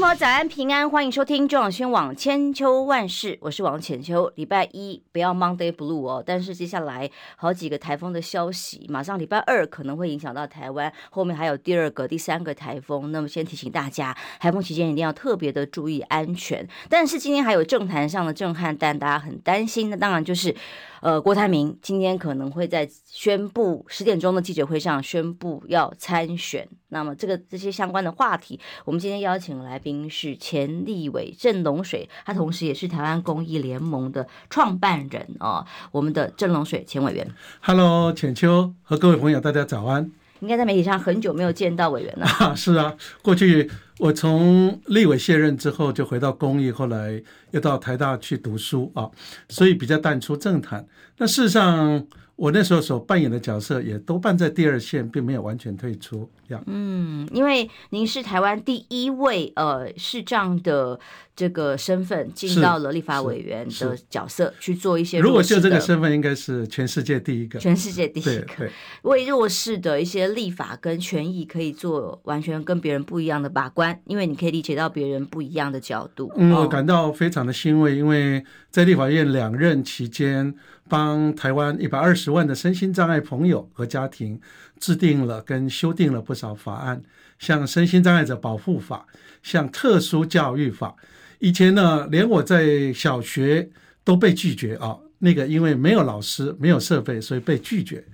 [0.00, 4.30] 早安平安，欢迎收听中广新网千秋万世，我是王浅秋。
[4.34, 13.12] 礼拜一不要 Monday Blue 哦，但是接下来好几个台风的消息，马上礼拜二可能会影响到台湾，后面还有第二个、第三个台风。
[13.12, 16.66] 那么先提醒大家，台风期间一定要特别的注意安全。
[16.88, 20.54] 但是今天还有政坛上的震撼，但大家很担心，那当然就是。
[21.02, 26.68] 呃，郭台铭今天可能会在宣布十点钟的记者会上宣布要参选。
[26.90, 35.64] 那么，这个这些相关的话题，我们今天邀请的来宾是前立委郑龙水，他同时也是台湾公益联盟的创办人哦。
[35.92, 37.26] 我们的郑龙水前委员
[37.60, 40.10] ，Hello，浅秋和各位朋友，大家早安。
[40.40, 42.26] 应该在媒体上很久没有见到委员了。
[42.26, 49.08] 啊， 是啊，过去我从立委卸任之后就回到公益，后来又到台大去读书啊，
[49.48, 50.86] 所以比较淡出政坛。
[51.18, 52.06] 那事实上。
[52.40, 56.26] 我那时候所扮演的角色也都办在第二线，并没有完全退出。
[56.48, 60.98] 样嗯，因为您是台湾第一位呃视障的
[61.40, 65.18] 这个身份进到了立法委员的角色去做一些。
[65.20, 67.58] 如果就这个身份，应该是全世界第一个。
[67.58, 68.68] 全世界第一个，
[69.08, 76.30] 为弱势的一些立法跟权益可以做完全跟别人不一样的把关，因为你可以理解到别人不一样的角度。
[76.36, 80.54] 嗯，我感到非常的欣慰，因为在立法院两任期间。
[80.90, 84.40] 帮台湾一百二十万的身心障碍朋友和家庭
[84.80, 87.00] 制定了跟修订了不少法案，
[87.38, 89.06] 像身心障碍者保护法，
[89.40, 90.96] 像特殊教育法。
[91.40, 93.68] 以前呢，连我在小学
[94.04, 98.04] 都被拒绝啊，那个因为没有老师、没有设备，所以被拒绝。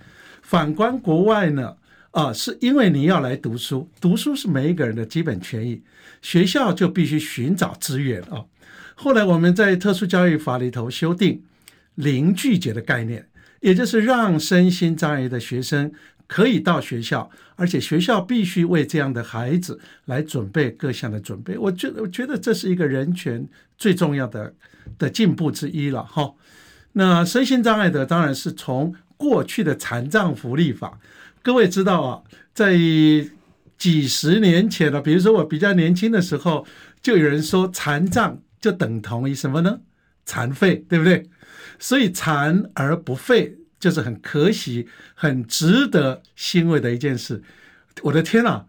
[0.41, 1.77] 反观国外呢，
[2.13, 5.83] 啊，是因为你要来读书，读书是每一个人的基本权益，
[6.23, 8.43] 学校就必须寻找资源啊。
[8.95, 11.43] 后来我们在特殊教育法里头修订。
[11.97, 13.27] 零拒绝的概念，
[13.61, 15.91] 也就是让身心障碍的学生
[16.27, 21.57] 可以到学校，而且学校必须为这样的孩子来准备各项的准备。
[21.57, 23.47] 我觉得，我觉得这是一个人权
[23.79, 24.55] 最重要的
[24.99, 26.35] 的进步之一了哈。
[26.93, 30.99] 那身心障碍的当然是从过去的残障福利法，
[31.43, 32.23] 各位知道啊，
[32.53, 32.77] 在
[33.79, 36.67] 几十年前了，比如说我比较年轻的时候，
[37.03, 39.81] 就有人说残障就等同于什么呢？
[40.25, 41.29] 残废，对不对？
[41.79, 47.43] 所以残而不废，就是很可喜、很值得欣慰的一件事。
[48.03, 48.67] 我的天啊，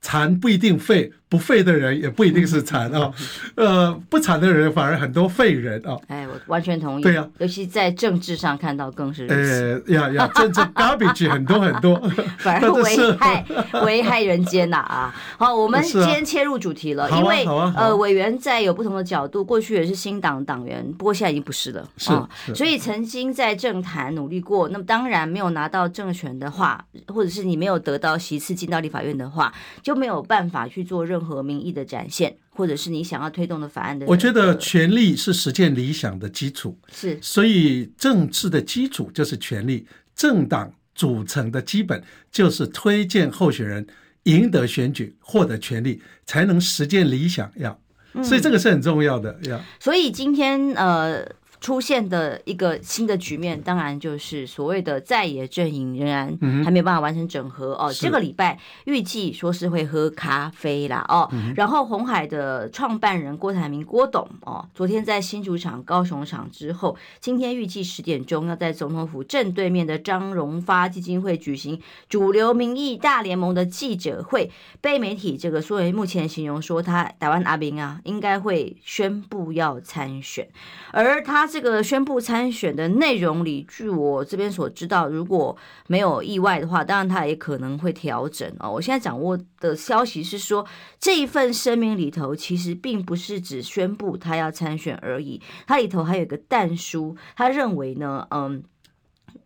[0.00, 1.12] 蚕不一定废。
[1.30, 3.10] 不废的人也不一定是残啊，
[3.54, 5.96] 呃，不残的人反而很多废人啊。
[6.08, 7.02] 哎，我完全同意。
[7.02, 9.26] 对呀，尤其在政治上看到更是。
[9.28, 11.96] 哎，呀呀，政治 garbage 很多很多，
[12.38, 13.44] 反而危害
[13.84, 15.14] 危害人间呐啊！
[15.38, 17.44] 好，我们今天切入主题了，因为
[17.76, 22.28] 呃，委员在有不同的角度，过去也是新党党员，不过现在已经不是了啊。
[22.56, 31.30] 所以曾经在政坛努力过，那么当然没有拿到政权的话，或者是你没有得到席次进到立法院的话，就没有办法去做任何。
[31.30, 36.76] 和民意的展现，或者是你想要推动的法案的，我觉得权力是实践理想的基础。
[36.92, 39.86] 是，所以政治的基础就是权力，
[40.16, 43.86] 政党组成的基本就是推荐候选人
[44.24, 47.48] 赢得选举，获得权力，才能实践理想。
[47.54, 47.80] 要，
[48.24, 49.38] 所以这个是很重要的。
[49.44, 51.24] 要，嗯，所以今天呃。
[51.60, 56.26] 出现的一个新的局面，当然就是所谓的在野阵营仍然
[56.64, 57.92] 还没有办法完成整合哦。
[57.92, 61.30] 这个礼拜预计说是会喝咖啡啦哦。
[61.54, 71.78] 然后红海的创办人郭台铭郭董哦，昨天在新主场、高雄场之后，今天预计十点钟要在总统府正对面的张荣发基金会举行
[72.08, 74.50] 主流民意大联盟的记者会，
[74.80, 80.48] 被媒体这个所以，目前形容说他台湾阿兵啊，应该会宣布要参选，
[80.92, 81.49] 而他。
[81.50, 85.56] 这个宣布参选的内容里，据我这边所知道，如果
[85.88, 88.70] 没有意外的话，当然他也可能会调整哦。
[88.70, 90.64] 我现在掌握的消息是说，
[91.00, 98.62] 这一份声明里头其实并不是只宣布他要参选而已，它里头还有一个但书，他认为呢，嗯，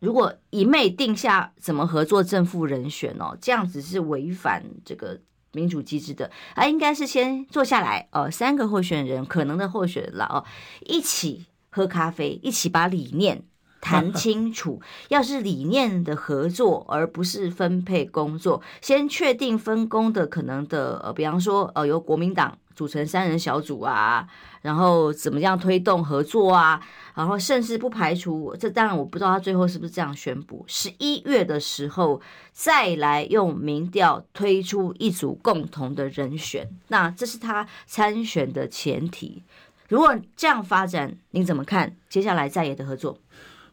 [0.01, 5.19] 如果一昧定下怎么合作正副人选哦，这样子是违反这个
[5.53, 10.45] 民主机制的，啊，应该是先坐下来哦，三个候选人可能的候选人了哦，
[10.85, 11.47] 一起。
[11.75, 13.43] 喝咖啡，一起把理念
[13.83, 14.81] 谈清楚。
[15.09, 24.27] 要是理念的合作，而不是分配工作，先确定分工的可能的，呃，比方说，呃，由国民党组成三人小组啊，
[24.63, 26.81] 然后怎么样推动合作啊，
[27.15, 32.21] 然后甚至不排除，这当然我不知道他最后是不是这样宣布，十一月的时候
[32.53, 39.43] 再来用民调推出一组共同的人选，那这是他参选的前提。
[39.89, 43.19] 如果这样发展，您怎么看接下来在野的合作？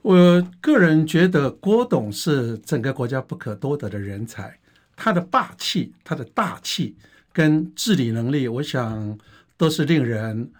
[0.02, 4.60] 我个人觉得郭董是整个国家不可多得的人才，
[4.96, 6.96] 他的霸气、他的大气
[7.32, 9.18] 跟治理能力，我想
[9.58, 10.52] 都是令人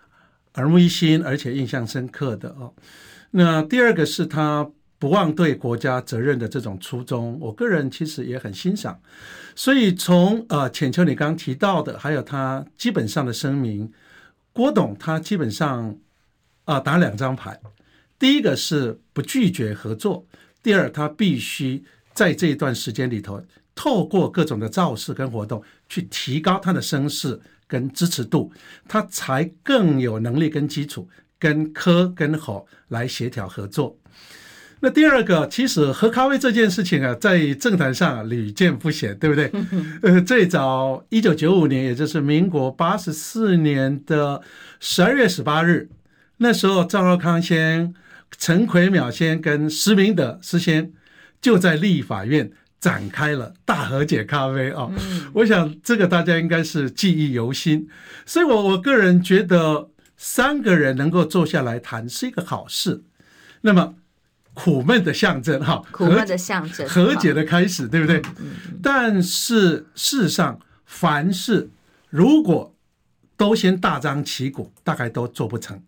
[0.56, 2.74] 耳目一新，而且印象深刻的哦。
[3.32, 4.70] 那第二个是他
[5.00, 9.00] 不忘对国家责任的这种初衷，我个人其实也很欣赏。
[9.56, 13.92] 所以从呃浅秋你刚刚提到的，还有他基本上的声明，
[14.54, 15.98] 郭董他基本上
[16.66, 17.60] 啊、打两张牌。
[18.20, 20.26] 第一个是不拒绝合作，
[20.62, 21.84] 第二，他必须
[22.14, 23.44] 在这一段时间里头，
[23.74, 28.52] 透过各种的造势跟活动，去提高他的声势跟支持度，
[28.88, 31.10] 他才更有能力跟基础
[31.40, 33.98] 跟科跟侯来协调合作。
[34.82, 39.52] 那第二个，其实喝咖啡这件事情啊，在政坛上屡见不鲜，对不对？
[40.04, 44.42] 呃，最早一九九五年，也就是民国八十四年的
[44.80, 45.90] 十二月十八日，
[46.38, 47.94] 那时候赵少康先。
[48.38, 50.94] 陈奎淼先跟施明德施先
[51.42, 52.50] 就在立法院
[52.80, 54.90] 展开了大和解咖啡啊，
[55.34, 57.90] 我想这个大家应该是记忆犹新，
[58.26, 63.04] 所以我我个人觉得三个人能够坐下来谈是一个好事。
[63.60, 63.96] 那么
[64.54, 68.22] 苦闷的象征哈，苦闷的象征，和解的开始，对不对？
[68.82, 71.70] 但是事实上，凡事
[72.10, 72.76] 如果
[73.38, 75.82] 都先大张旗鼓，大概都做不成。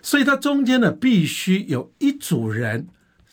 [0.00, 2.88] 所以，它中间呢，必须有一组人，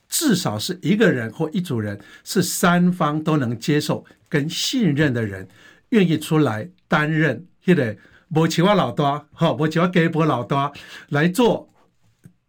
[0.07, 5.48] 至少是一个人或一组人，是三方都能接受跟信任的人，
[5.90, 7.98] 愿意出来担任，现在
[8.28, 10.72] 摩奇瓦老多，哈，摩奇瓦给波老多
[11.07, 11.68] 来做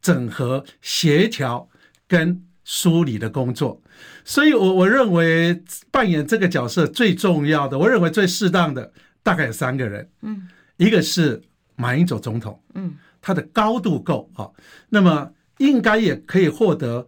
[0.02, 1.69] 整合、协调
[2.10, 3.80] 跟梳理的工作。
[4.24, 5.62] 所以我我认为
[5.92, 8.92] 扮演这个角色最重要的，我认为最适当的
[9.22, 11.40] 大概有三个人，嗯，一个是
[11.76, 12.96] 马英九总统，嗯。
[13.22, 14.48] 他的高度够啊，
[14.88, 17.06] 那么应该也可以获得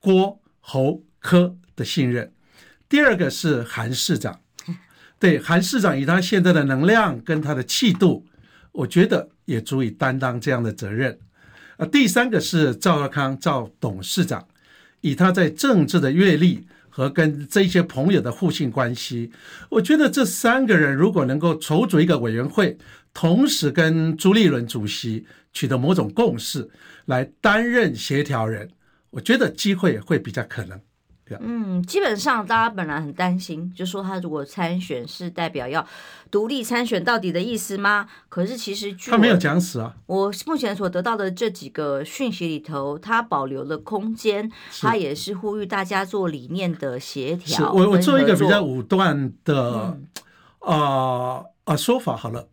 [0.00, 2.32] 郭侯科的信任。
[2.88, 4.40] 第二个是韩市长，
[5.20, 8.26] 对，韩市长以他现在的能量跟他的气度，
[8.72, 11.16] 我觉得也足以担当这样的责任。
[11.82, 14.46] 啊，第三个是赵少康赵董事长，
[15.00, 19.32] 以他在政治的阅历和跟这些朋友的互信关系，
[19.68, 22.78] 我觉得这三个人如果能够筹组一个委员会，
[23.12, 25.26] 同时跟朱立伦主席。
[25.54, 26.66] 取得某种共识
[27.04, 28.70] 来担任协调人，
[29.10, 30.80] 我觉得机会会比较可能。
[31.40, 35.86] 嗯，基本上大家本来很担心，就说他如果参选是代表要
[36.30, 38.08] 独立参选到底的意思吗？
[38.28, 39.94] 可是其实他没有讲死啊。
[40.06, 44.50] 我目前所得到的这几个讯息里头，他保留了空间，
[44.80, 47.72] 他也是呼吁大家做理念的协调。
[47.72, 49.96] 我我做一个比较武断的啊
[50.58, 52.48] 啊、嗯呃呃、说法好了，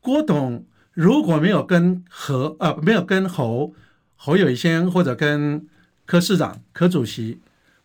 [0.00, 0.64] 郭董。
[0.92, 3.72] 如果没有跟何啊，没有跟侯
[4.16, 5.66] 侯友宜先或者跟
[6.04, 7.40] 柯市长、柯主席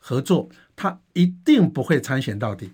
[0.08, 2.72] 合作，他一定不会参选到底。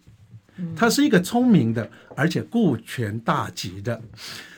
[0.75, 4.01] 他是一个聪明的，而且顾全大局的。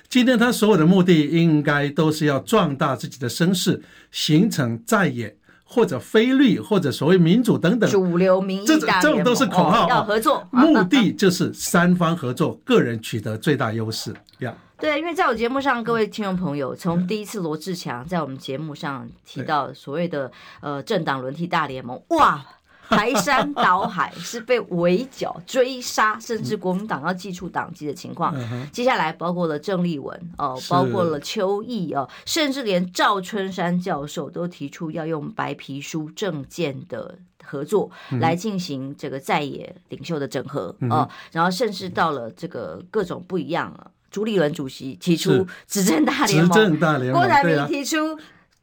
[0.09, 3.79] 今天他所有的目的，应该都是要壮大自己的声势，
[4.11, 8.65] 形成在野或者非绿或者所谓民主等等主流民意。
[8.65, 14.11] 这这种都是口号，要合作， 目的就是三方合作，个人取得最大优势。
[14.39, 14.51] 呀。
[14.79, 22.43] 对，因为在我节目上，各位听众朋友，从第一次罗志强在我们节目上提到所谓的呃政党轮替大联盟，哇，
[22.89, 28.35] 排山倒海，是被围剿、追杀，甚至国民党要祭出党籍的情况。
[28.71, 43.91] 接下来包括了郑丽文哦，包括了邱毅哦，甚至连赵春山教授都提出要用白皮书政见的合作来进行这个在野领袖的整合哦，然后甚至到了这个各种不一样了。
[44.11, 46.79] 朱立伦主席提出执政大联盟，
[47.11, 48.15] 郭台铭提出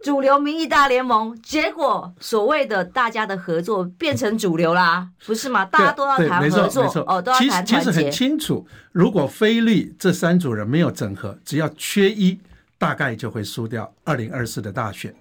[0.03, 5.65] 主流民意大联盟，结果所谓的大家的合作变成主流啦， 不是吗？
[5.65, 7.65] 大家都要谈合作哦，都要谈。
[7.65, 12.41] 其实很清楚，如果菲律这三组人没有整合，只要缺一，
[12.79, 15.15] 大概就会输掉二零二四的大选。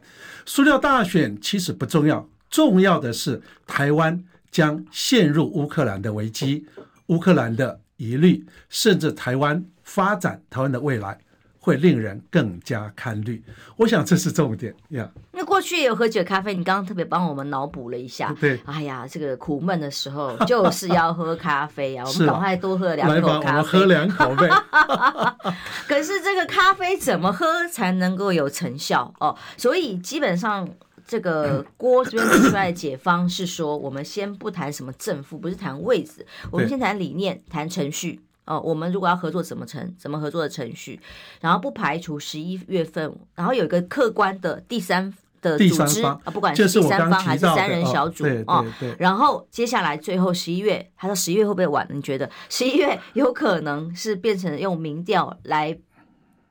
[0.45, 6.65] 输掉大选其实不重要，重要的是台湾将陷入乌克兰的危机，
[7.07, 9.65] 乌克兰的疑虑，甚至台湾。
[9.89, 11.17] 发展台湾的未来
[11.59, 13.43] 会令人更加看绿，
[13.75, 15.09] 我想这是重点呀。
[15.33, 18.33] 那过去也有喝酒咖啡，你刚刚特别帮我们脑补了一下。
[18.39, 23.39] 对，哎呀，这个苦闷的时候 就是要喝咖啡啊，我们赶快多喝两口咖啡。
[23.39, 24.49] 来吧，我们喝两口呗。
[25.87, 29.35] 可是这个咖啡怎么喝才能够有成效哦？
[29.57, 30.67] 所以基本上
[31.05, 38.21] 这个 郭这边提出来的解方是说，我们先不谈什么正负，不是谈位置，我们先谈理念，谈程序。
[38.49, 40.99] 哦，我们如果要合作，怎么程怎么合作的程序，
[41.39, 48.65] 然后不排除十一月份，然后有一个客观的第三的组织啊，不管是第三方还是三人小组哦，
[48.97, 51.87] 然后接下来最后十一月，他说十一月会不会晚？
[51.91, 55.77] 你觉得十一月有可能是变成用民调来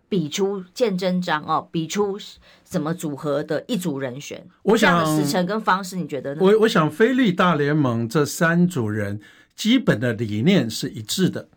[0.09, 2.17] 比出见真章哦，比出
[2.63, 4.47] 怎么组合的一组人选？
[4.63, 6.41] 我想的时程跟方式，你觉得呢？
[6.41, 9.21] 我我想非绿大联盟这三组人
[9.57, 11.49] 基本的理念是一致的。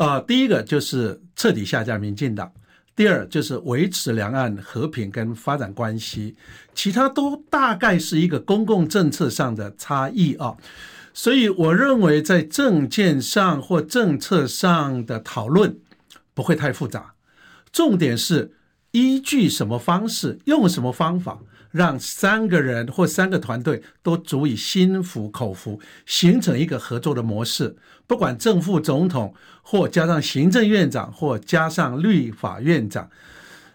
[0.00, 2.50] 啊、呃，第一个就是彻底下架民进党，
[2.96, 6.34] 第二就是维持两岸和平跟发展关系，
[6.74, 10.56] 其他都大概是一个公共政策上的差异啊。
[11.12, 15.76] 所以我认为在政见上或政策上的讨论
[16.32, 17.12] 不会太复杂，
[17.70, 18.52] 重点是
[18.92, 21.40] 依据什么方式，用什么方法。
[21.70, 27.76] 让三个人或三个团队都足以心服口服，形成一个合作的模式。
[28.06, 33.08] 不管正副总统，或加上行政院长，或加上立法院长，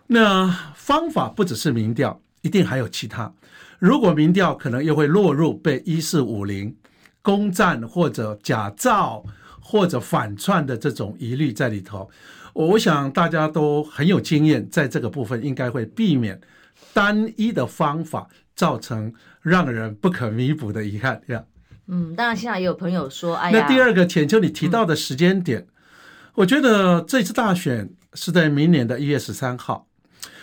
[0.08, 3.34] 那方法不只是民调，一定还有其他。
[3.80, 6.76] 如果民调可能又会落入被一四五零
[7.22, 9.24] 攻占或者假造
[9.60, 12.10] 或者反串的这种疑虑在里头，
[12.54, 16.40] 我想大家都很有经验，在这个部分应该会避免。
[16.94, 21.44] 单一的方法造成让人不可弥补的遗憾呀。
[21.88, 25.68] 嗯，当然现在也有朋友说，哎呀，那第二个浅秋你提到的时间点，嗯、
[26.36, 29.88] 我觉得这次大选是在明年的一月十三号，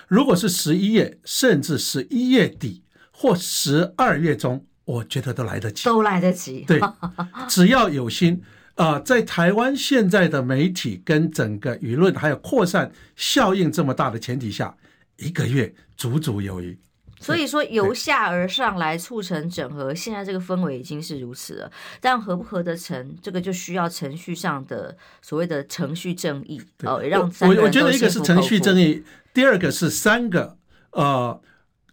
[0.06, 6.60] 如果是十一月，甚至十一月底或十二月中，我觉得都来得及，都来得及。
[6.60, 6.80] 对，
[7.48, 8.40] 只要有心
[8.74, 14.76] 啊、呃，在台湾现在的媒体跟整个舆论还有扩散效应这么大的前提下。
[15.18, 15.72] 一个月
[16.02, 16.76] 足足有余，
[17.20, 21.70] 所以说由下而上来促成整合，现在这个氛围已经是如此了。
[22.00, 27.48] 但合不合得成，这个就需要程序上的所谓的程序正义哦，让三。
[27.48, 30.58] 我我觉得一个是程序正义，第二个是三个
[30.90, 31.40] 呃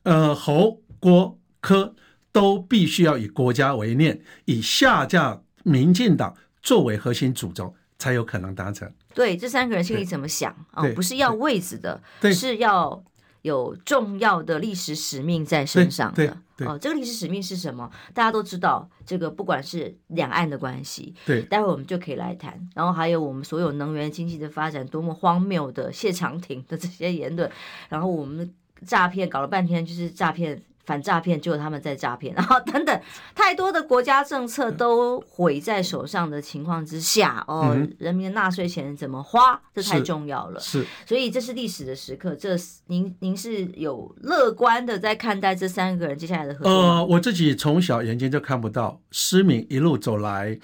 [0.01, 1.93] 呃侯郭柯
[2.31, 8.91] 都必须要以国家为念，以下架民进党作为核心主轴，才有可能达成。
[9.13, 10.83] 对，这三个人心里怎么想啊？
[10.95, 12.01] 不是要位置的，
[12.33, 13.03] 是要。
[13.41, 17.89] 有重要的历史使命在身上的哦，这个历史使命是什么？
[18.13, 22.59] 大家都知道，这个不管是两岸的关系，对，待会我们就可以来谈。
[22.75, 27.49] 然后还有我们所有能源经济的发展，多么荒谬的谢长廷的这些言论，
[27.87, 28.53] 然后我们
[28.85, 30.61] 诈骗搞了半天就是诈骗。
[30.89, 33.01] 反诈骗，就他们在诈骗，然后等等，
[33.35, 40.59] 太多的国家政策都毁在手上的情况之下，哦，嗯、人民的纳税钱怎么花，这太重要了。
[40.59, 42.35] 是，所以这是历史的时刻。
[42.35, 42.55] 这
[42.87, 46.71] 您您是有乐观的在看待这三个人接下来的合作？
[46.71, 50.57] 呃，我自己从小眼睛就看不到失明一路走来，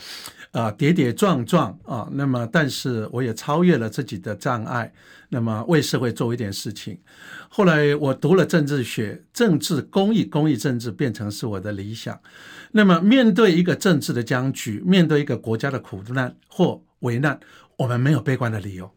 [0.54, 4.92] 啊、呃，跌跌撞撞啊、呃，那么但是我也超越了自己的障碍。
[5.30, 6.98] 那么为社会做一点事情，
[7.50, 12.20] 后来我读了政治学，政治公益、公益政治变成是我的理想。
[12.72, 17.40] 那么面对一个政治的僵局，面对一个国家的苦难或危难，
[17.78, 18.92] 我们没有悲观的理由，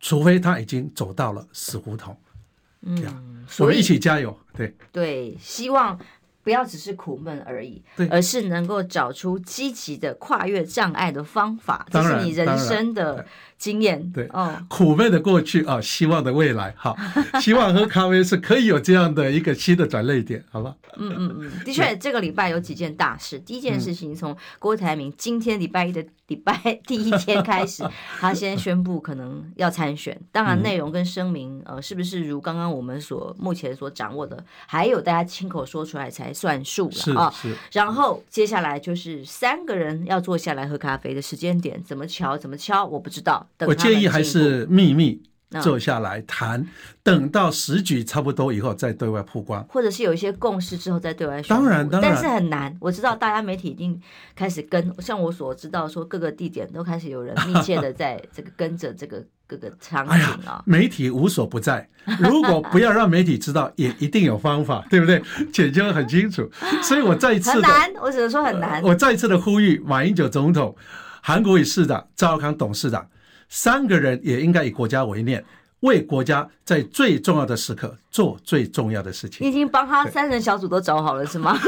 [0.00, 2.16] 除非他已经走到了死胡同。
[2.82, 4.38] 嗯，我们一起加油。
[4.56, 5.98] 对对，希望。
[6.44, 13.24] 不要只是苦闷而已，而是能够找出积极的跨越障碍的方法，这是你人生的
[13.58, 14.10] 经验。
[14.12, 16.74] 对，哦，苦闷的过去啊，希望的未来。
[16.76, 16.96] 好，
[17.40, 20.74] 希望喝咖啡是可以有这样的一个新的转捩点，好吧？
[20.96, 23.38] 嗯嗯嗯，的确，这个礼拜有几件大事。
[23.40, 27.84] 第一件事情，从郭台铭今天礼拜一的 礼拜第一天开始，
[28.18, 30.18] 他先宣布可能要参选。
[30.32, 37.34] 当然，内容跟声明，呃，是不是如刚刚我们所目前所掌握的，还有大家亲口说出来才算数了啊，
[37.72, 43.43] 然后接下来就是三个人要坐下来喝咖啡的时间点，怎么敲怎么敲，我不知道。
[43.56, 45.22] 等我建议还是秘密。
[45.62, 46.66] 坐下来谈，
[47.04, 51.62] 等到时局差不多以后再对外曝光，或者是有一些共识之后再对外宣布。
[51.62, 52.76] 当然，当然，但是很难。
[52.80, 53.96] 我知道大家媒体已经
[54.34, 60.62] 开始跟，像我所知道说各个地点都开始有人密切的在这个跟着这个各个场景啊、哦哎。
[60.64, 65.22] 媒体无所不在，如果不要让媒体知道，也一定有方法， 对不对？
[65.52, 66.50] 简就很清楚。
[66.82, 68.82] 所以我再一次的很难，我只能说很难。
[68.82, 70.74] 我再一次的呼吁马英九总统、
[71.22, 73.06] 韩国瑜市长、赵康董事长。
[73.48, 75.44] 三个人也应该以国家为念，
[75.80, 79.46] 为国家在最重要的时刻做最重要的事情。
[79.46, 81.54] 你已经帮他三人小组都找好了是吗？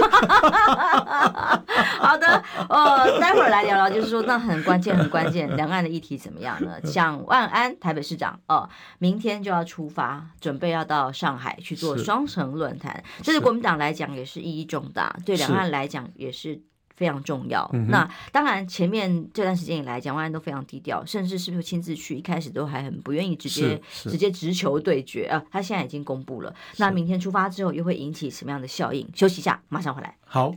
[1.99, 6.80] 好的，呃，待会儿来聊聊，就是说那很关键、很关键，两岸的议题怎么样呢？
[6.83, 8.68] 蒋万安台北市长哦，
[8.99, 16.61] 明天就要出发，准备要到上海去做双城论坛，这对国民党来讲也是意义重大，对两岸来讲也是。
[16.97, 17.69] 非常重要。
[17.73, 22.17] 嗯、那当然，前面这段时间以来，蒋万安都非常低调，甚至是不是亲自去？
[22.17, 25.43] 一开始都还很不愿意直接直接直球对决啊。
[25.50, 29.07] 他现在已经公布了，那明天出发之后又会引起什么样的效应？
[29.15, 30.17] 休息一下，马上回来。
[30.25, 30.55] 好。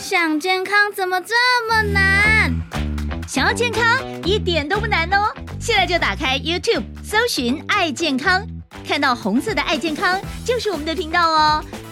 [0.00, 1.34] 想健康怎么这
[1.68, 2.54] 么难？
[3.26, 3.82] 想要健康
[4.24, 5.30] 一点都不难哦！
[5.60, 8.42] 现在就打开 YouTube，搜寻“爱健康”，
[8.88, 11.62] 看到红色的“爱健康”就是我们的频道哦。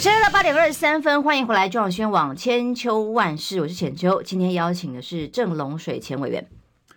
[0.00, 4.22] 现在到八点二十三分，欢迎回来中央宣网千秋万世，我是浅秋。
[4.22, 6.48] 今天邀请的是郑龙水前委员。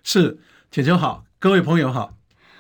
[0.04, 0.38] 是
[0.70, 2.14] 浅秋好，各位朋友好。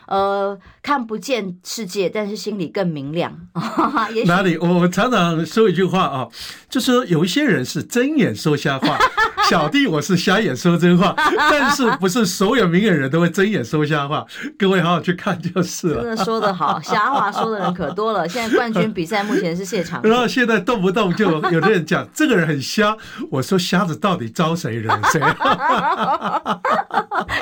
[0.08, 3.34] 呃，看不见世界，但是心里更明亮。
[4.26, 4.58] 哪里？
[4.58, 6.28] 我常常说一句话啊，
[6.70, 8.98] 就是说有一些人是睁眼说瞎话，
[9.50, 11.14] 小弟我是瞎眼说真话。
[11.50, 14.26] 但是不是所有明眼人都会睁眼说瞎话？
[14.58, 16.02] 各位好好去看就是了。
[16.04, 18.28] 真的说得好，瞎话说的人可多了。
[18.28, 20.02] 现在冠军比赛目前是谢长。
[20.04, 22.96] 然后现在动不动就有的人讲这个人很瞎，
[23.30, 25.22] 我说瞎子到底招谁惹谁？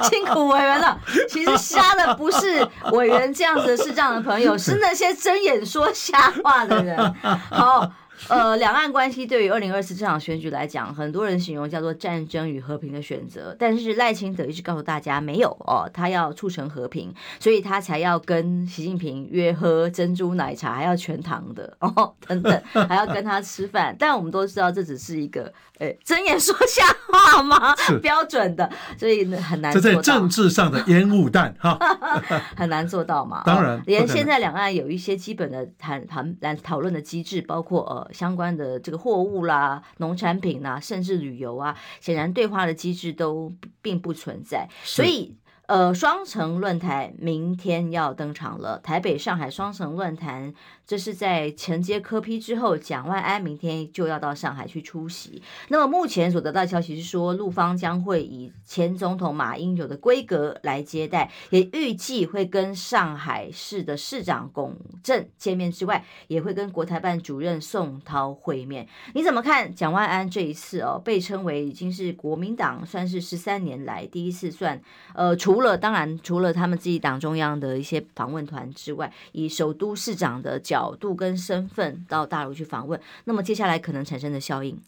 [0.04, 0.98] 辛苦委员了。
[1.30, 2.49] 其实瞎的不是。
[2.54, 7.14] 是委员这样子是这样的朋友，是那些睁眼说瞎话的人。
[7.50, 7.92] 好。
[8.28, 13.56] 呃，两岸关系对于二零二四这场选举来讲，很多人形容叫做战争与和平的选择。
[13.58, 23.96] 但是赖清德一直告诉大家没有哦，他要促成和平，所以他才要跟习近平约喝珍珠奶茶，还要全糖的哦，等等，还要跟他吃饭。
[23.98, 27.76] 但我们都知道这只是一个诶睁眼说瞎话吗？
[28.02, 29.90] 标准的，所以很难做到。
[29.90, 31.80] 这在政治上的烟雾弹哈，
[32.56, 33.44] 很难做到嘛。
[33.48, 38.10] 当然，哦、连现在两岸有一些基本的谈谈来讨论的机制，包括呃。
[38.20, 45.38] 相关的这个货物啦、农产品啦，甚至旅游啊，显然对话的机制都并不存在，所以。
[45.68, 48.80] 呃，双城论坛明天要登场了。
[48.80, 50.52] 台北、上海双城论坛，
[50.90, 55.40] 这是在承接科批之后，蒋万安明天就要到上海去出席。
[55.68, 68.88] 那么目前所得到的消息是说，陆方将会以前总统马英九的规格来接待，也预计会跟上海市的市长龚正见面之外，也会跟国台办主任宋涛会面。
[69.14, 71.00] 你怎么看蒋万安这一次哦？
[71.06, 74.82] 被称为已经是国民党算是十三年来第一次算
[75.14, 75.36] 呃。
[75.36, 84.80] 除了当然，除了他们自己党中央的一些访问团之外，以首都市长的角角度跟身份到大陆去访问，那么接下来可能产生的效应，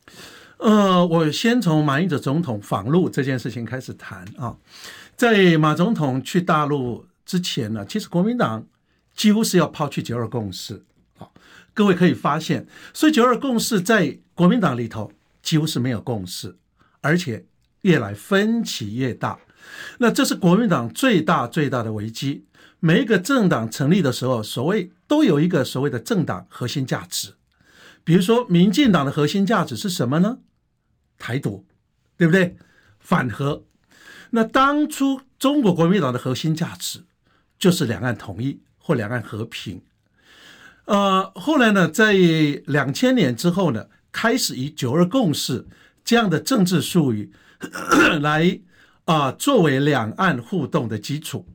[0.57, 4.55] 呃，我先从马英九总统访陆这件事情开始谈啊。
[5.17, 8.65] 在马总统去大陆之前呢，其实国民党
[9.13, 10.81] 几乎是要抛弃九二共识
[11.19, 11.27] 啊。
[11.73, 15.11] 各位可以发现，所以九二共识在国民党里头
[15.43, 16.55] 几乎是没有共识，
[17.01, 17.43] 而且
[17.81, 19.37] 越来分歧越大。
[19.97, 22.45] 那这是国民党最大最大的危机。
[22.81, 27.35] 每一个政党成立的时候，所谓都有一个所谓的政党核心价值。
[28.03, 30.39] 比如说，民进党的核心价值是什么呢？
[31.19, 31.65] 台独，
[32.17, 32.57] 对不对？
[32.99, 33.63] 反核。
[34.31, 37.03] 那当初中国国民党的核心价值
[37.59, 39.81] 就是两岸统一或两岸和平。
[40.85, 42.13] 呃，后来呢，在
[42.65, 45.67] 两千年之后呢，开始以九二共识
[46.03, 47.31] 这样的政治术语
[48.21, 48.59] 来。
[49.05, 51.45] 啊，作为两岸互动的基础，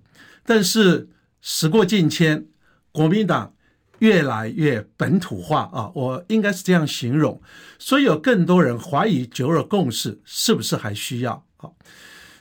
[0.45, 1.09] 但是
[1.49, 2.45] 时过境迁，
[2.91, 3.55] 国民党
[4.01, 7.41] 越来越本土化啊，我应该是这样形容，
[7.79, 11.71] 所以有更多人怀疑九二共识是不是还需要啊？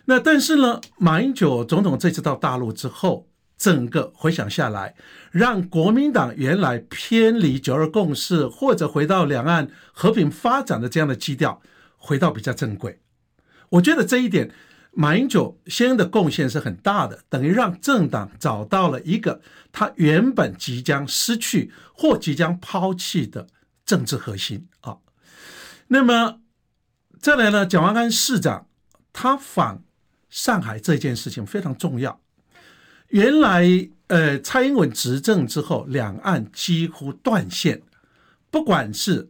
[0.06, 4.96] 那但是呢，马英九总统这次到大陆之后，整个回想下来，
[5.30, 11.62] 让国民党原来偏离九二共识或者回到两岸和平发展的这样的基调，
[11.96, 13.00] 回到比较正轨。
[13.70, 14.50] 我觉得这一点。
[14.98, 19.42] 马英九先生的贡献是很大的，等于让政党找到了一个
[19.74, 23.46] 他原本即将失去或即将抛弃的
[23.86, 24.98] 政治核心啊。
[25.88, 26.40] 那么
[27.20, 28.70] 再来呢，蒋万安市长
[29.12, 29.84] 他访
[30.30, 32.22] 上海这件事情非常重要。
[33.10, 37.82] 原来呃，蔡英文执政之后，两岸几乎断线，
[38.50, 39.30] 不管是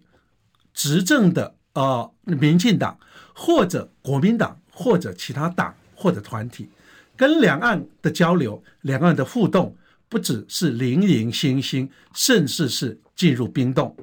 [0.75, 2.99] 执政的呃民进党
[3.33, 4.61] 或者国民党。
[4.77, 6.69] 或者其他党或者团体
[7.15, 9.73] 跟两岸的交流、两岸的互动，
[10.09, 13.95] 不只是零零星星，甚至是进入冰冻。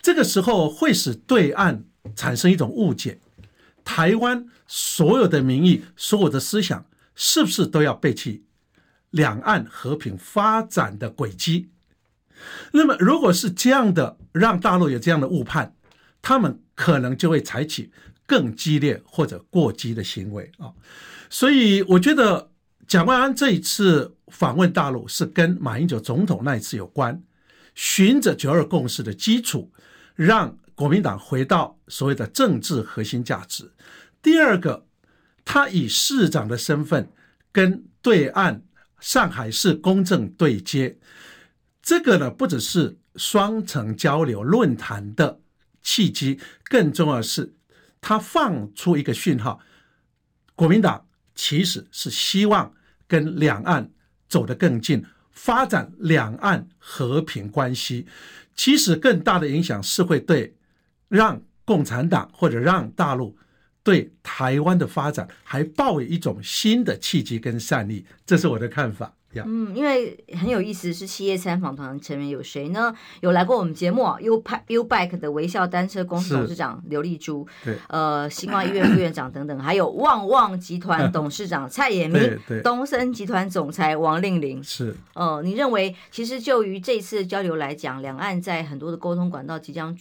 [0.00, 1.84] 这个时候会使对岸
[2.16, 3.20] 产生一种误解：
[3.84, 8.44] 台湾所有的民意、所有的思想，是不是都要背弃
[9.10, 11.68] 两岸和平发展的轨迹？
[12.72, 15.74] 那么，如果是这样的，让大陆有这样的误判，
[16.22, 17.92] 他们可能就会采取
[18.30, 20.70] 更激烈或者过激的行为啊。
[21.28, 22.52] 所以，我觉得
[22.86, 27.20] 蒋万安这一次访问大陆是跟马英九总统那一次有关。
[27.74, 29.72] 循着九二共识的基础，
[30.14, 33.72] 让国民党回到所谓的政治核心价值。
[34.20, 34.84] 第二个，
[35.44, 37.10] 他以市长的身份
[37.52, 38.62] 跟对岸
[39.00, 40.98] 上海市公正对接，
[41.80, 45.40] 这个呢，不只是双城交流论坛的
[45.80, 47.54] 契机，更重要的是
[48.00, 49.60] 他放出一个讯号：
[50.54, 52.72] 国民党其实是希望
[53.06, 53.90] 跟两岸
[54.28, 55.04] 走得更近。
[55.32, 58.06] 发展两岸和平关系，
[58.54, 60.54] 其实更大的影响是会对
[61.08, 63.38] 让共产党或者让大陆
[63.82, 69.14] 对台湾的发展还抱有一种新的契机跟善意，这是我的看法。
[69.34, 72.92] 嗯，因为很有意思，是企业参访团成员有谁呢？
[73.20, 89.96] 有来过我们节目 U U Bike 的微笑单车公司董事长刘丽珠，对，呃，新光医院副院长等等，还有旺旺集团董事长 蔡衍明，东森集团总裁王令麟，是，呃，你认为其实就于这次交流来讲，两岸在很多的沟通管道即将。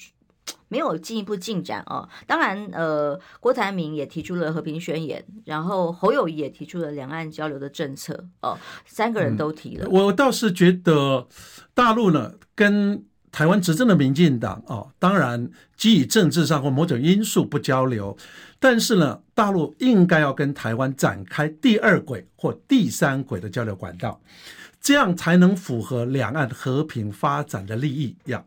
[0.68, 2.08] 没有进一步进展哦。
[2.28, 8.58] 当然，呃，郭台铭也提出了和平宣言，然后侯友谊也提出了两岸交流的政策哦。
[8.86, 9.86] 三个人都提了。
[9.86, 11.28] 嗯、我倒是觉得
[11.74, 18.18] 大陆呢，跟台湾执政的民进党哦，当然基于政治上或某种因素不交流，
[18.60, 24.20] 但是呢，大陆应该要跟台湾展开第二轨或第三轨的交流管道，
[24.82, 28.44] 这样才能符合两岸和平发展的利益呀。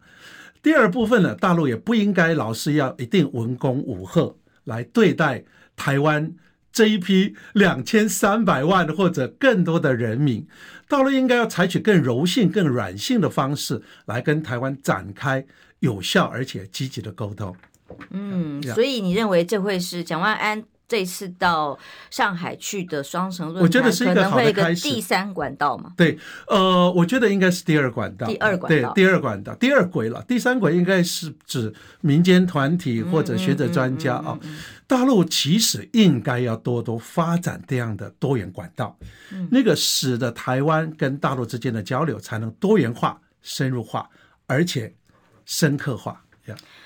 [0.62, 5.42] 第二部分呢，大陆也不应该老是要一定文攻武赫来对待
[5.74, 6.32] 台湾
[6.72, 10.46] 这一批两千三百万或者更多的人民，
[10.88, 15.44] 大陆应该要采取更柔性、更软性的方式来跟台湾展开
[15.80, 17.54] 有效而且积极的沟通。
[18.10, 20.64] 嗯，所以你认为这会是蒋万安？
[20.92, 21.78] 这次到
[22.10, 24.82] 上海去的双城论坛，我觉得是一个好的开始。
[24.82, 25.94] 第三管道嘛？
[25.96, 28.26] 对，呃，我觉得应该是第二管道。
[28.26, 30.22] 第二管道，对，第二管道，第二轨了。
[30.28, 34.38] 第三轨应该是指民间团体或者学者专家啊。
[34.86, 38.94] 大陆其实应该要多多发展这样的多元管道，
[39.50, 44.10] 那个使得台湾跟大陆之间的交流才能多元化、深入化，
[44.46, 44.94] 而且
[45.46, 46.22] 深刻化。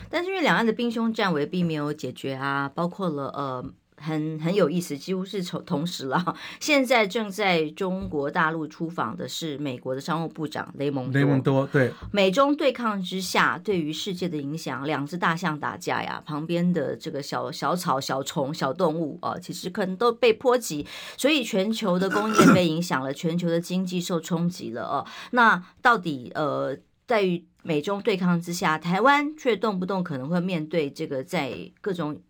[0.09, 3.75] 但是因为两岸的兵凶战危并没有解决啊，包括了呃。
[3.97, 6.37] 很很有意思，几乎是从同时了。
[6.61, 11.21] 现在正在中国大陆出访的是美国的商务部长雷蒙多。
[11.21, 25.07] 雷蒙多对，美中对抗之下，对于世界的影响，两只大象打架呀，旁边的这个小小草、小虫、小动物啊，其实可能都被波及，所以全球的工业被影响了，全球的经济受冲击了哦。
[25.31, 32.21] 那到底呃，在于美中对抗之下，台湾却动不动可能会面对这个在各种。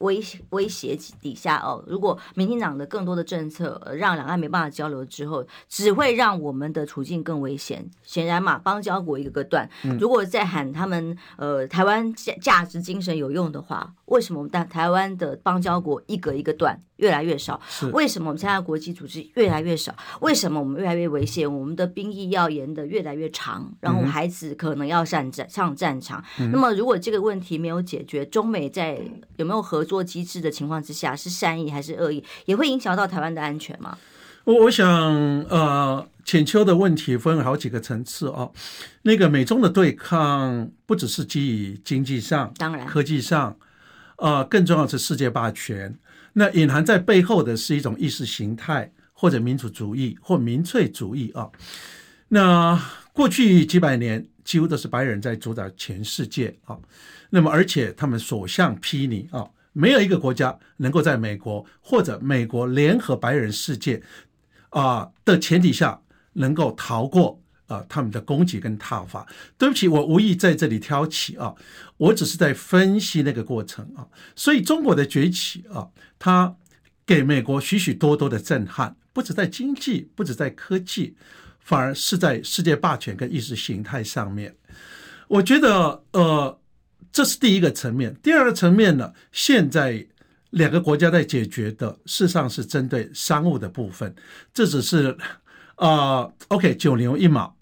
[0.00, 7.88] 威威胁底下哦，如果民进党的更多的政策让两岸没办法交流之后，只会让我们的处境更危险。
[8.02, 16.80] 显然嘛，邦交国一个个断，如果再喊他们呃台湾价价值精神有用的话，为什么我们台湾的邦交国一个一个断？
[17.00, 17.60] 越来越少，
[17.92, 19.94] 为什么我们参加国际组织越来越少？
[20.20, 21.50] 为什么我们越来越危险？
[21.52, 26.22] 我们的兵役要延的越来越长，然后孩子可能要上战上战场。
[26.52, 29.00] 那么，如果这个问题没有解决，中美在
[29.36, 33.96] 有没有合作机制的情况之下，是善意还是恶意，也会影响到台湾的安全吗？
[34.44, 34.86] 我我想，
[35.48, 38.52] 呃，浅秋的问题分了好几个层次哦。
[39.02, 43.56] 那个美中的对抗，不只是基于经济上，当然科技上，
[44.16, 45.98] 呃，更重要是世界霸权。
[46.32, 51.50] 那隐含在背后的是一种意识形态，或者民主主义或民粹主义啊。
[52.28, 52.80] 那
[53.12, 56.78] 过去几百年几乎都是白人在主导全世界啊。
[57.30, 64.02] 那么而且他们所向披靡啊，没有一个国家能够在美国或者美国联合白人世界
[64.70, 66.00] 啊的前提下
[66.32, 67.40] 能够逃过。
[67.70, 69.24] 啊，他们的攻击跟踏伐，
[69.56, 71.54] 对不起，我无意在这里挑起啊，
[71.96, 74.04] 我只是在分析那个过程啊。
[74.34, 76.56] 所以中国的崛起啊，它
[77.06, 81.14] 给美国许许多多的震撼，不止在经济，不止在科技，
[81.60, 84.52] 反而是在世界霸权跟意识形态上面。
[85.28, 86.60] 我觉得，呃，
[87.12, 88.12] 这是第一个层面。
[88.20, 90.04] 第二个层面呢，现在
[90.50, 94.12] 两个国家在解决的，事实上是针对商务的部分，
[94.52, 95.16] 这只是
[95.76, 97.56] 啊，OK，九牛一毛。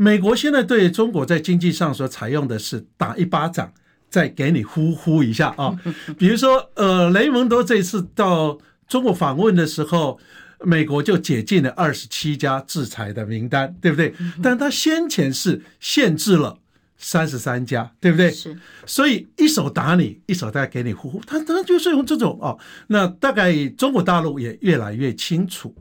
[0.00, 3.72] 美国现在对中国在经济上所采用的是打一巴掌
[4.08, 5.76] 再给你呼呼一下啊。
[6.16, 8.56] 比如说，呃，雷蒙多这次到
[8.86, 10.20] 中国访问的时候，
[10.64, 14.14] 美国就解禁了二十七家制裁的名单，对不对？
[14.40, 16.60] 但他先前是限制了
[16.96, 18.30] 三十三家，对不对？
[18.30, 18.56] 是。
[18.86, 22.56] 所以一手打你，一手再给你呼呼，他他就是用这种哦。
[22.86, 25.74] 那大概中国大陆也越来越清楚。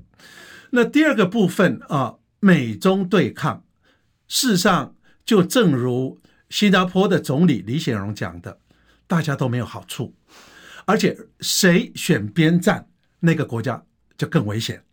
[0.72, 3.64] 那第二个部分啊，美中对抗，
[4.28, 8.60] 事实上就正如新加坡的总理李显龙讲的，
[9.08, 10.14] 大家都没有好处，
[10.86, 12.88] 而且谁选边站，
[13.20, 13.84] 那个国家
[14.18, 14.84] 就更危险。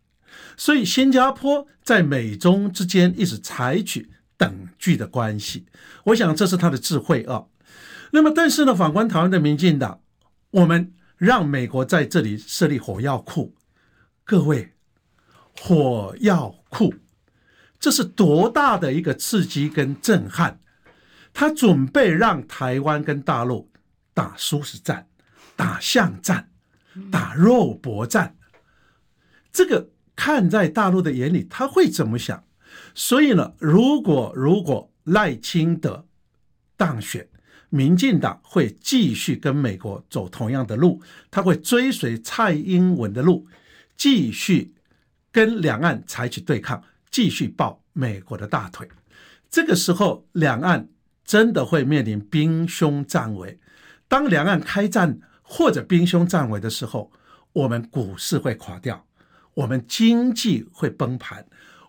[0.57, 5.65] 所以新加坡在美中之间一直采取等距的关系，
[6.05, 7.45] 我想这是他的智慧啊。
[8.11, 10.01] 那么，但是呢，反观台湾的民进党，
[10.51, 13.55] 我们让美国在这里设立火药库，
[14.23, 14.71] 各位。
[15.57, 16.93] 火药库，
[17.85, 20.59] 这是多大的一个刺激跟震撼！
[21.31, 23.69] 他准备让台湾跟大陆
[24.11, 25.07] 打殊死战、
[25.55, 26.49] 打巷战、
[27.11, 28.37] 打肉搏战。
[29.51, 32.43] 这个看在大陆的眼里，他会怎么想？
[32.95, 36.07] 所以呢，如果如果赖清德
[36.75, 37.29] 当选，
[37.69, 43.45] 民进党会继续跟美国走同样的路，他会追随蔡英文的路，
[43.95, 44.73] 继续。
[45.31, 46.81] 跟两岸采取对抗，
[47.15, 48.85] 继续抱美国的大腿，
[49.49, 50.89] 这个时候两岸
[51.23, 53.57] 真的会面临兵凶战危。
[54.09, 57.09] 当两岸开战或者兵凶战危的时候，
[57.53, 59.05] 我们股市会垮掉，
[59.53, 61.45] 我们经济会崩盘，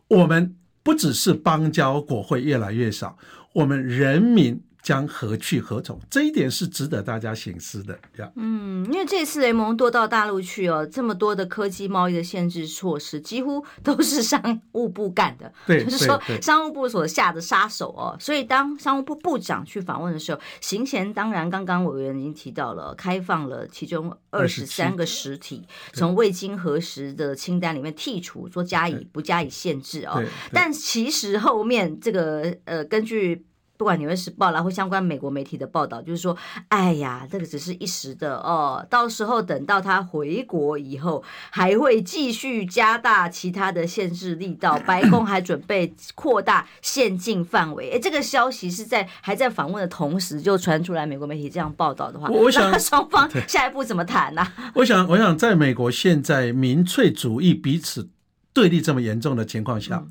[0.06, 3.18] 我们不只是邦交国会越来越少，
[3.52, 4.62] 我们人民。
[4.87, 5.99] 将何去何从？
[6.09, 8.31] 这一点是值得大家省思的呀。
[8.37, 15.53] 嗯，因为这次雷蒙多到大陆去哦，这么多的科技贸易的限制措施，几乎都是商务部干的。
[15.66, 18.16] 对， 就是说商务部所下的杀手哦。
[18.20, 30.22] 所以当商务部部长去访问的时候，行前当然刚刚委员已经提到了，开放了其中二十三个实体，从未经核实的清单里面剔除，说加以不加以限制哦。
[30.53, 33.44] 但其实后面这个呃，根据。
[33.76, 36.36] 不管《纽约时报》啦，或相关美国媒体的报道，就是说，
[36.68, 44.78] 哎呀，这个只是一时的哦，到时候等到他回国以后，还会继续加大其他的限制力道。
[44.86, 47.90] 白宫还准备扩大限禁范围。
[47.92, 54.46] 哎，这个消息是在还在访问的同时就传出来，美国媒体这样报道的话，我想双方下一步怎么谈呢？
[54.74, 58.08] 我想，我想，在美国现在民粹主义彼此
[58.52, 59.96] 对立这么严重的情况下。
[59.96, 60.10] 嗯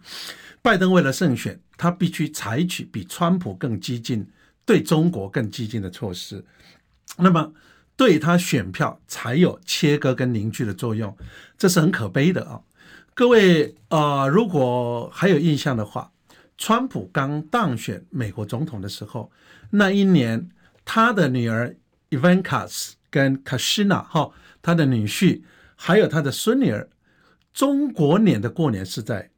[0.65, 4.27] 拜登为了胜选，他必须采取比川普更激进、
[4.65, 6.43] 对中国更激进的措施，
[7.17, 7.53] 那么
[7.95, 11.15] 对他选票才有切割跟凝聚的作用，
[11.55, 12.59] 这是很可悲的啊！
[13.13, 16.11] 各位啊、呃，如果还有印象的话，
[16.57, 19.31] 川普刚当选美国总统的时候，
[19.69, 20.49] 那一年
[20.83, 21.75] 他的女儿
[22.09, 24.31] Ivanka 跟 Kashina 哈，
[24.63, 25.43] 他的女婿
[25.75, 26.89] 还有他的孙女儿，
[27.53, 29.29] 中国年的过年是在。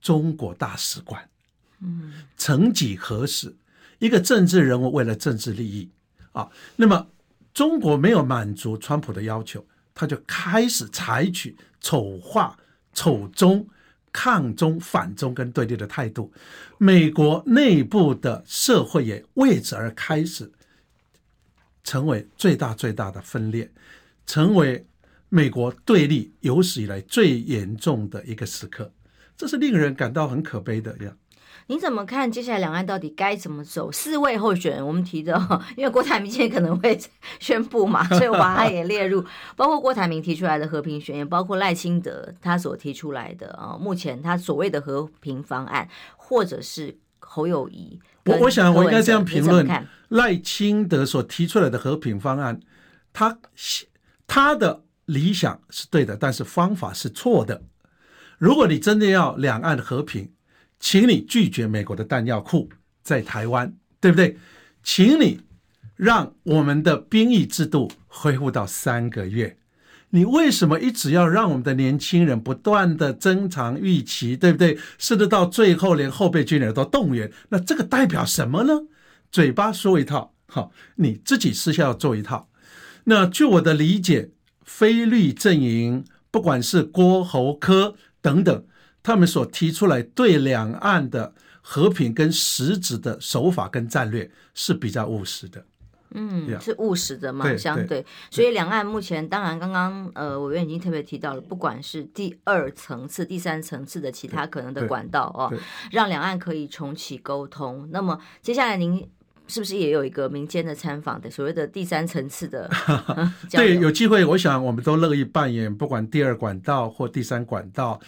[0.00, 1.28] 中国大使馆，
[1.80, 3.54] 嗯，曾几何时，
[3.98, 5.88] 一个政治人物为了政治利益
[6.32, 7.06] 啊，那么
[7.52, 12.58] 中国没有满足川普的要求，他就开始采取丑化、
[12.94, 13.68] 丑中、
[14.12, 16.32] 抗中、反中跟对立的态度。
[16.78, 20.50] 美国内部的社会也为此而开始
[21.84, 23.70] 成为最大最大的分裂，
[24.24, 24.86] 成为
[25.28, 28.90] 美国对立有史以来最严重的一个时刻。
[29.40, 31.10] 这是令人感到很可悲的呀。
[31.68, 33.90] 你怎么看接下来两岸到底该怎么走？
[33.90, 35.34] 四位候选人，我们提的，
[35.78, 37.00] 因为郭台铭今天可能会
[37.38, 39.24] 宣布嘛， 所以我把他也列入，
[39.56, 47.98] 包括郭台铭提出来的和平宣言，包括赖清德他所提出来的啊，目前他所谓的和平方案，或者是侯友谊。
[48.26, 49.66] 我我想我应该这样评论
[50.08, 52.60] 赖清德所提出来的和平方案，
[53.14, 53.38] 他
[54.26, 57.62] 他的理想是对的，但是方法是错的。
[58.40, 60.32] 如果你真的要两岸和平，
[60.78, 62.70] 请你拒绝美国的弹药库
[63.02, 64.38] 在台湾，对不对？
[64.82, 65.42] 请你
[65.94, 69.58] 让我们的兵役制度恢复到三个月。
[70.08, 74.78] 你为什么一直要让我们的年轻人不断的增长预期，对不对？
[74.96, 78.72] 甚至到最后连后备军人都动员，那这个代表什么呢？
[79.30, 82.48] 嘴巴说一套，好，你自己私下要做一套。
[83.04, 84.30] 那据我的理解，
[84.64, 87.96] 非绿阵营不管是郭侯柯。
[88.22, 88.64] 等等，
[89.02, 95.64] 他们所提出来对两岸的和平跟实质的手法跟战略是比较务实的，
[96.12, 105.52] 嗯，是务实的嘛，相对，所以两岸目前当然刚刚呃委员已经特别提到了，不管是第二层次、第三层次的其他可能的管道哦，
[105.90, 107.88] 让两岸可以重启沟通。
[107.92, 109.08] 那么接下来您
[109.50, 112.70] 是不是也有一个民间的参访的所谓的第三层次的？
[113.50, 118.00] 对，有机会，我想我们都乐意扮演，不管第二管道或第三管道，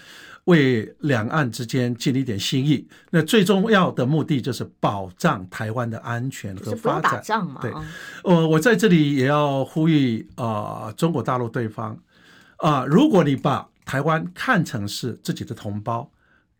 [0.44, 2.86] 为两岸之间尽一点心意。
[3.10, 7.02] 那最重要的目的就是保障台湾的安全和发展。
[7.02, 7.60] 打仗嘛？
[7.60, 7.72] 对，
[8.24, 11.92] 呃，我在这里也要呼吁啊、呃，中国大陆对方
[12.58, 16.08] 啊、呃，如果你把台湾看成是自己的同胞，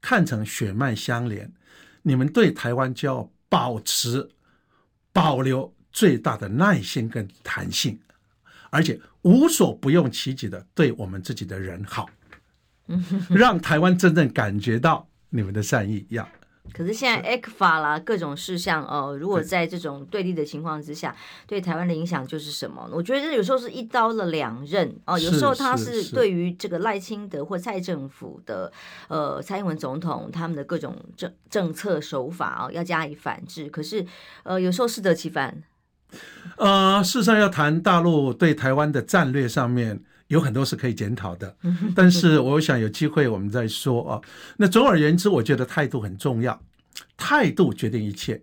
[0.00, 1.52] 看成血脉相连，
[2.02, 4.28] 你们对台湾就要保持
[5.12, 7.98] 保留最大的耐心跟弹性，
[8.70, 12.08] 而且无所不用其极的对我们自己的人好。
[13.30, 16.28] 让台湾真正感觉到你们的善意一样。
[16.72, 21.14] 可是现在 ECFA 啦，各种事项哦，如果在这种对立的情况之下，
[21.46, 22.88] 对台湾的影响就是什么？
[22.90, 28.72] 我觉得有时候是一刀了两刃哦，有时候他是对于这个赖清德或蔡政府的
[29.08, 33.68] 呃蔡英文总统他们的各种政政策手法哦，要加以反制。
[33.68, 34.06] 可是
[34.44, 35.62] 呃，有时候适得其反。
[36.56, 40.02] 呃，事实上要谈大陆对台湾的战略上面。
[40.32, 41.54] 有很多是可以检讨的，
[41.94, 44.20] 但是我想有机会我们再说啊。
[44.56, 46.58] 那总而言之，我觉得态度很重要，
[47.18, 48.42] 态度决定一切。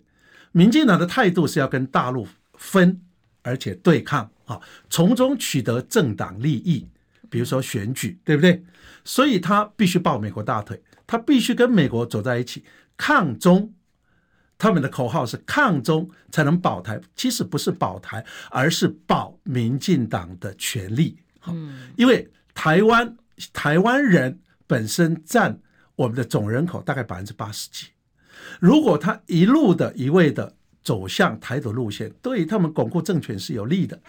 [0.51, 3.01] 民进党的态度是要跟大陆分，
[3.41, 6.87] 而且对抗啊，从中取得政党利益，
[7.27, 8.63] 比如说选举，对不对？
[9.03, 12.63] 所以他必须抱美国大腿，他必须跟美国走在一起
[12.95, 13.73] 抗中。
[14.59, 21.17] 他们的口号是抗中才能保台，其实不是保台，而是保民进党的权利。
[21.47, 23.17] 嗯，因为台湾
[23.53, 25.59] 台湾人本身占
[25.95, 27.87] 我们的总人口大概百分之八十几，
[28.59, 33.99] 如果他一路的一味的走向台独路线，对于他们巩固政权是有利的，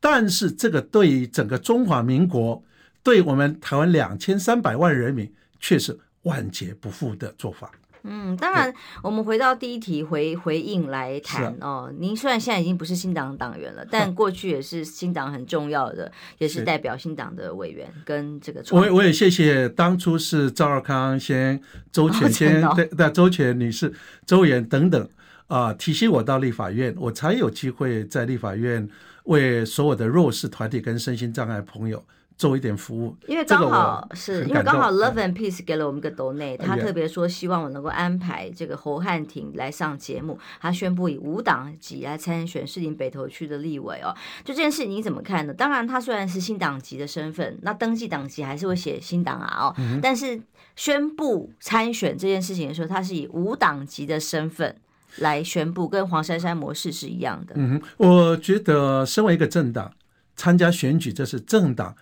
[0.00, 2.62] 但是这个对于整个中华民国，
[3.02, 7.70] 对我们台湾两千三百万人民却是万劫不复的做法。
[8.04, 11.92] 嗯，当然，我们回到第一题回回应来谈哦。
[11.98, 18.62] 您虽然现在已经不是新党党员了，但过去也是新党很重要的，也是代表新党的委员跟这个。
[18.70, 21.60] 我我也谢谢当初是赵二康先、
[21.92, 23.92] 周全先、 对对周全女士、
[24.26, 25.08] 周延等等
[25.46, 28.88] 啊，提醒我到立法院，我才有机会在立法院
[29.24, 32.04] 为所有的弱势团体跟身心障碍朋友。
[32.38, 44.14] 做一点服务，因为刚好是因为刚好 Love and Peace 给了我们个 donate，他特别说希望我能够安排这个侯汉廷来上节目，他宣布以无党籍来参选士林北投区的立委哦。
[44.44, 45.52] 就这件事你怎么看呢？
[45.52, 50.40] 当然他虽然是新党籍的身份，那登记党籍还是会写新党啊哦，嗯、但是
[50.76, 54.76] 宣布参选这件事情的时候，他是以无党籍的身份
[55.16, 57.54] 来宣布，跟黄珊珊模式是一样的。
[57.56, 59.92] 嗯，我觉得身为一个政党
[60.36, 61.96] 参加选举，这是政党。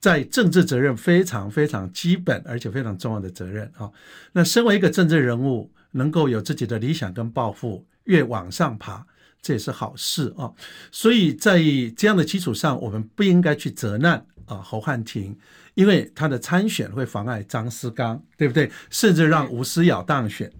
[0.00, 3.90] 在政治责任非常非常基本而且非常重要的责任啊！
[4.32, 9.04] 那身为一个政治人物，能够有自己的理想跟抱负，越往上爬，
[9.42, 10.52] 这也是好事啊！
[10.92, 11.58] 所以在
[11.96, 15.36] 这样的基础上，我们不应该去责难啊侯汉廷，
[15.74, 18.70] 因为他的参选会妨碍张思刚，对不对？
[18.90, 20.52] 甚至让吴思瑶当选。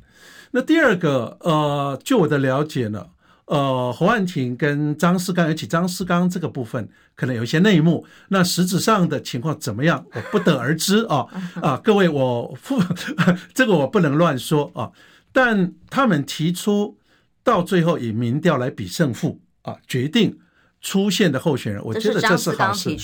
[0.51, 3.07] 那第二个，呃，就我的了解呢。
[3.49, 11.27] 呃，侯汉廷跟张世刚，而且张世刚这个部分可能有一些内幕，那实质上的情况怎么样，我不得而知啊
[11.63, 11.81] 啊！
[11.83, 12.79] 各位，我不
[13.55, 14.91] 这个我不能乱说啊。
[15.33, 16.99] 但他们提出
[17.43, 20.39] 到最后以民调来比胜负啊，决定
[20.83, 22.95] 出现的候选人，我觉得这是好事。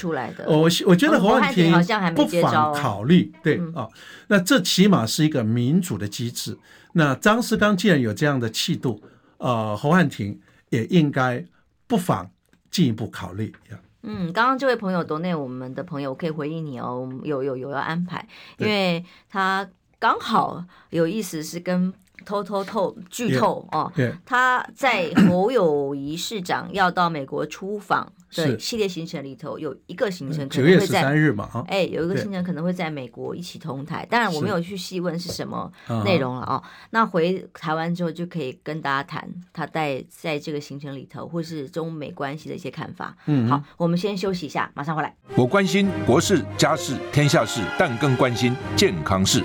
[0.46, 1.72] 我我觉得侯汉廷
[2.14, 3.88] 不妨考虑，对啊，
[4.28, 6.58] 那这起码是一个民主的机制。
[6.92, 9.02] 那张世刚既然有这样的气度。
[9.44, 11.44] 呃，侯汉廷也应该
[11.86, 12.30] 不妨
[12.70, 13.54] 进一步考虑。
[14.00, 18.26] 嗯，刚刚这位朋友都内我们的朋友可以回应你哦，有有有要安排，
[18.56, 21.92] 因为他刚好有意思是跟
[22.24, 23.92] 偷偷透剧透哦，
[24.24, 28.12] 他在侯友谊市长要到美国出访。
[28.36, 34.04] 的，系列行程里头有一个行程可能会在九月十三日嘛，哎，有一个行程可能会在美国一起同台。
[34.10, 35.70] 当然我没有去细问是什么
[36.04, 36.60] 内容了哦。
[36.90, 43.16] 那回台湾之后就可以跟大家谈他在在这个行程里头或是中美关系的一些看法。
[43.26, 45.14] 嗯，好，我们先休息一下，马上回来。
[45.36, 49.44] 我关心国事、家事、天下事，但更关心健康事。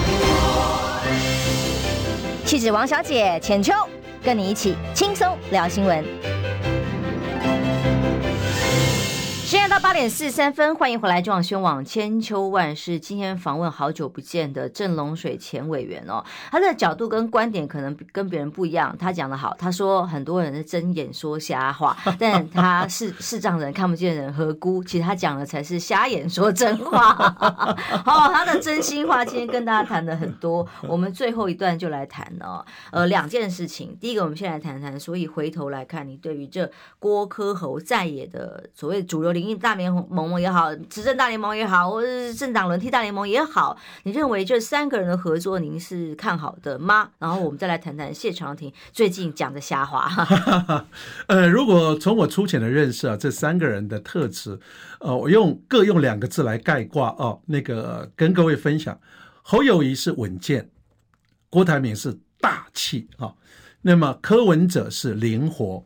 [2.51, 3.71] 气质王小姐浅秋
[4.21, 6.03] 跟你一起轻松聊新闻。
[9.71, 12.99] 到八点四十三分，欢迎回来中广新闻网千秋万世。
[12.99, 18.93] 今天访问好久不见的郑龙水前委员哦，他的角度跟观点可能跟别人不一样。
[18.99, 24.83] 他讲得好，他说很多人的睁眼说瞎话， 但他是视障人看不见人何辜？
[24.83, 27.13] 其实他讲的才是瞎眼说真话。
[28.03, 30.67] 好，他的真心话今天跟大家谈的很多。
[30.81, 33.97] 我们最后一段就来谈哦，呃，两件事情。
[34.01, 36.69] 第一个，我们先来谈谈，所以回头来看，你对于这
[36.99, 39.60] 郭科侯在野的所谓主流领。
[39.61, 47.11] 大联盟也好，执政大联盟也好，或者是政党轮替大联盟也好，你认为这三个人的合作，您是看好的吗？
[47.19, 50.09] 然后我们再来谈谈谢长廷最近讲的瞎话。
[51.27, 54.59] 呃，如果从我粗浅的认识啊，这三个人的特质，
[54.99, 58.99] 呃，我用各用两个字来概括哦，那个跟各位分享，
[59.43, 60.69] 侯友宜是稳健，
[61.49, 63.33] 郭台铭是大气啊、
[63.83, 65.85] 那么柯文哲是灵活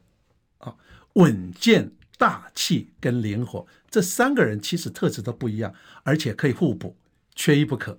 [0.59, 0.73] 啊、
[1.13, 1.91] 稳健。
[2.17, 6.95] 大气跟灵活这三个人其实特质都不一样，而且可以互补，
[7.35, 7.97] 缺一不可。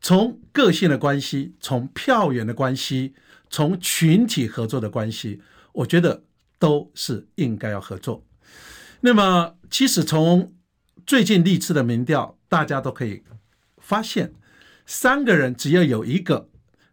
[0.00, 3.14] 从个性的关系，从票源的关系，
[3.50, 5.40] 从群体合作的关系，
[5.72, 6.22] 我觉得
[6.58, 8.24] 都是应该要合作。
[9.00, 10.54] 那么，其实从
[11.06, 13.22] 最近历次的民调，大家都可以
[13.78, 14.32] 发现，
[14.86, 16.48] 三个人只要有一个，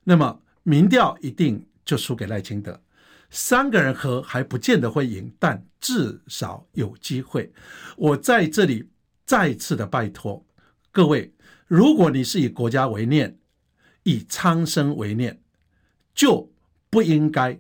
[0.06, 2.82] 那么民调一定就输给赖清德。
[3.30, 7.52] 三个人合还不见得会赢，但至少有机会。
[7.98, 8.90] 我在这里
[9.26, 10.46] 再次的拜托
[10.92, 11.34] 各位，
[11.68, 13.38] 如果你是以国家为念，
[14.04, 15.40] 以苍生为念，
[16.14, 16.50] 就
[16.90, 17.60] 不应该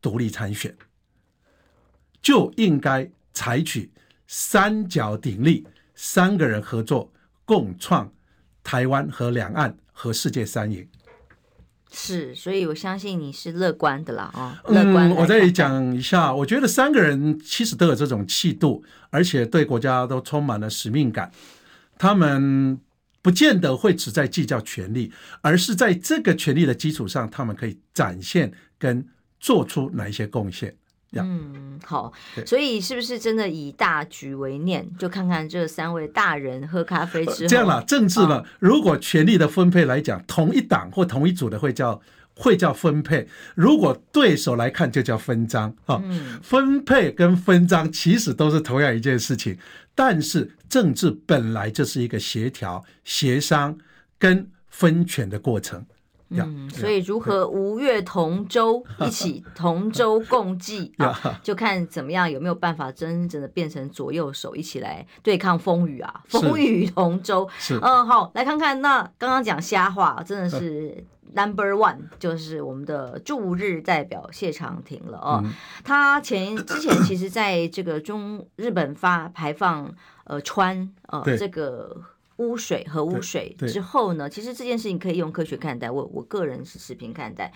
[0.00, 0.76] 独立参选，
[2.20, 3.92] 就应该采取
[4.26, 7.12] 三角鼎立，三个人合作，
[7.44, 8.12] 共创
[8.64, 10.88] 台湾和两岸和世界三赢。
[11.98, 21.32] 是，所以我相信你是乐观的啦，啊、哦，乐观我再讲一下，我觉得三个人其实都有这种气度，而且对国家都充满了使命感。
[21.96, 22.78] 他们
[23.22, 29.08] 不见得会只在计较权力，而是在这个权力的基础上，他们可以展现跟
[29.40, 30.76] 做出哪一些贡献。
[31.24, 32.12] 嗯，好，
[32.44, 34.86] 所以是不是真的以大局为念？
[34.98, 37.82] 就看看这三位大人喝咖啡之后， 这样了。
[37.84, 42.00] 政治呢，如果权力的分配来讲，同一党或同一组的会叫
[42.34, 46.02] 会叫分配；如果对手来看，就叫分赃啊。
[46.42, 49.56] 分配跟分赃其实都是同样一件事情，
[49.94, 53.78] 但是政治本来就是一个协调、协商
[54.18, 55.86] 跟分权的过程。
[56.28, 67.48] 嗯，所以如何吴越同舟，一起同舟共济 啊，就看怎么样有没有办法真正的变成左右手，一起来对抗风雨啊，风雨同舟。
[67.58, 71.04] 是，嗯，好，来看看那刚刚讲瞎话，真的是
[71.34, 75.44] number one，就是我们的驻日代表谢长廷了哦。
[75.84, 81.96] 他前之前其实在这个中日本发排放呃川呃这个。
[82.36, 87.52] 污水和污水之后呢，其实这件事情可以用科学看待，我我个人是持平看待。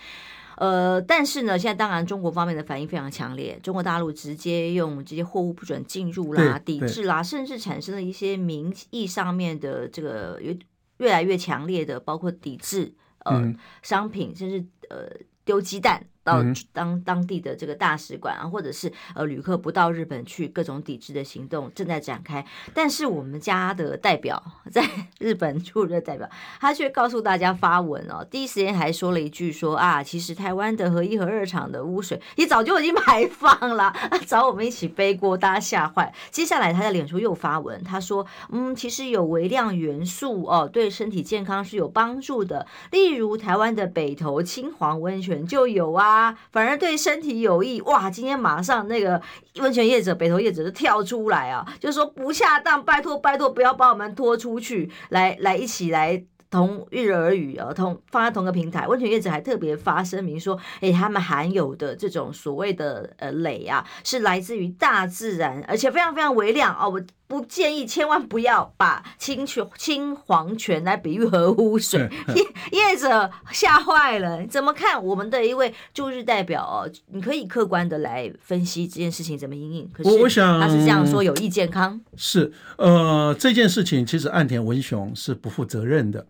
[0.56, 10.58] 呃，但是呢，现在当然中国方面的反应非常强烈，中国大陆直接用这些货物不准进入啦、抵制啦，甚至产生了一些民意上面的这个越
[10.98, 12.92] 越来越强烈的，包括抵制
[13.24, 15.10] 呃、嗯、商品，甚至呃
[15.44, 16.04] 丢鸡蛋。
[16.30, 22.44] 到当当地的这个大使馆啊，或者是呃旅客不到日本去，各种抵制的行动正在展开。
[22.72, 24.84] 但是我们家的代表 在
[25.18, 26.28] 日本驻日代表，
[26.60, 33.92] 他却告诉大家发文哦，第一时间还说了一句说啊，其实台湾的和一和二厂的污水也早就已经排放了，
[34.26, 36.12] 找我们一起背锅，大家吓坏。
[36.30, 46.19] 接下来他在脸书又发文，他说嗯，其实有微量元素哦，对身体健康是有帮助的，例如台湾的北投青黄温泉就有啊。
[46.20, 48.10] 啊，反而对身体有益哇！
[48.10, 49.20] 今天马上那个
[49.56, 56.24] 温泉业者、北投业者就跳出来啊，就说不恰当，拜托拜托，不要把我们拖出去，来来一起来。
[56.50, 66.90] 同日而语啊，同放在同个平台，温泉业者还特别发声明说，哎，他们含有的这种所谓的呃镭啊，是来自于大自然，而且非常非常微量哦。
[66.90, 67.00] 我
[67.30, 72.42] 不建议，千万不要把清泉、清黄泉来比喻核污水，业
[72.76, 74.44] 业者吓坏了。
[74.48, 75.00] 怎么看？
[75.02, 79.88] 我们的一位驻日代表哦，你可以客观的来分析这件事情怎么因应。
[79.92, 86.26] 可是我想他是这样说，有益健康是呃这件事情，其实岸田文雄是不负责任的。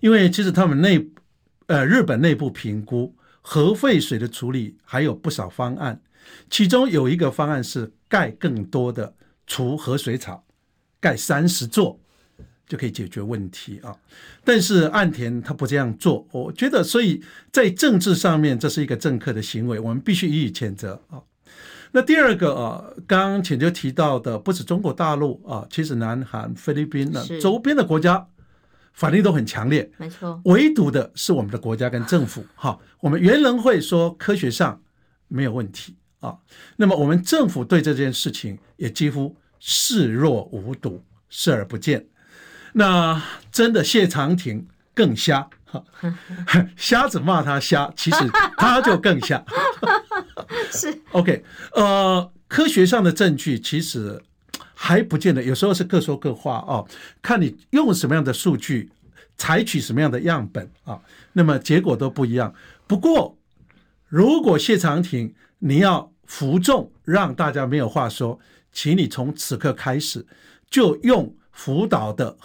[0.00, 1.10] 因为其实他们内，
[1.66, 6.00] 呃，日本内部评估核废水的处理还有不少方案，
[6.48, 9.14] 其中有一个方案是盖更多的
[9.52, 10.42] 储核水草，
[10.98, 12.00] 盖三十座
[12.66, 13.94] 就可以解决问题啊。
[14.42, 17.22] 但是岸田他不这样做，我觉得，所以
[17.52, 21.20] 在政治上面这是一个政客的行为，我们必须予以谴责啊。
[21.90, 28.26] 那第二个啊，刚刚浅秋提到的，不止中国大陆啊，其实南韩、菲律宾呢，周边的国家
[28.94, 29.92] 反应都很强烈。
[29.98, 32.42] 没错，唯独的是我们的国家跟政府。
[32.54, 34.80] 哈，我们原能会说科学上
[35.28, 36.38] 没有问题啊，
[36.76, 42.04] 那么我们政府对这件事情也几乎视若无睹、视而不见。
[42.72, 45.48] 那真的谢长廷更瞎，
[46.76, 49.42] 瞎子骂他瞎，其实他就更瞎。
[50.72, 51.44] 是 OK，
[51.74, 54.20] 呃，科学上的证据其实
[54.74, 56.86] 还不见得，有时候是各说各话哦，
[57.22, 58.90] 看你用什么样的数据，
[59.36, 61.00] 采取什么样的样本啊，
[61.34, 62.52] 那么结果都不一样。
[62.88, 63.36] 不过，
[64.08, 68.40] 如果谢长廷你要服众，让大家没有话说，
[68.72, 70.26] 请你从此刻开始
[70.70, 72.36] 就用福岛的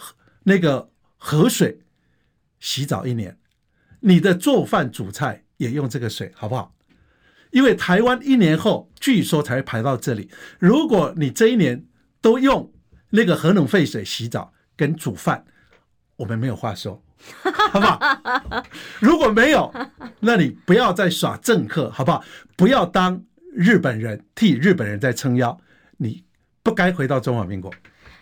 [0.44, 1.80] 那个河水
[2.60, 3.38] 洗澡一年，
[4.00, 6.74] 你的做饭煮菜也用这个水，好不好？
[7.50, 10.30] 因为台湾一年后据说才会排到这里。
[10.58, 11.84] 如果你这一年
[12.20, 12.70] 都用
[13.10, 15.44] 那个核能废水洗澡跟煮饭，
[16.16, 17.02] 我们没有话说，
[17.42, 18.64] 好不好？
[19.00, 19.72] 如果没有，
[20.20, 22.22] 那你不要再耍政客，好不好？
[22.54, 23.24] 不要当
[23.54, 25.58] 日本人替日本人在撑腰，
[25.98, 26.24] 你
[26.62, 27.72] 不该回到中华民国。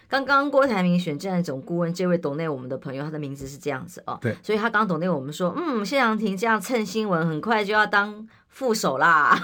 [0.08, 8.28] 刚刚郭台铭选战总顾问这位董内我们的朋友，他的名字是这样子哦，对，所以他刚董内我们说，嗯，谢长廷这样蹭新闻，很快就要当。
[8.48, 9.38] 副手啦，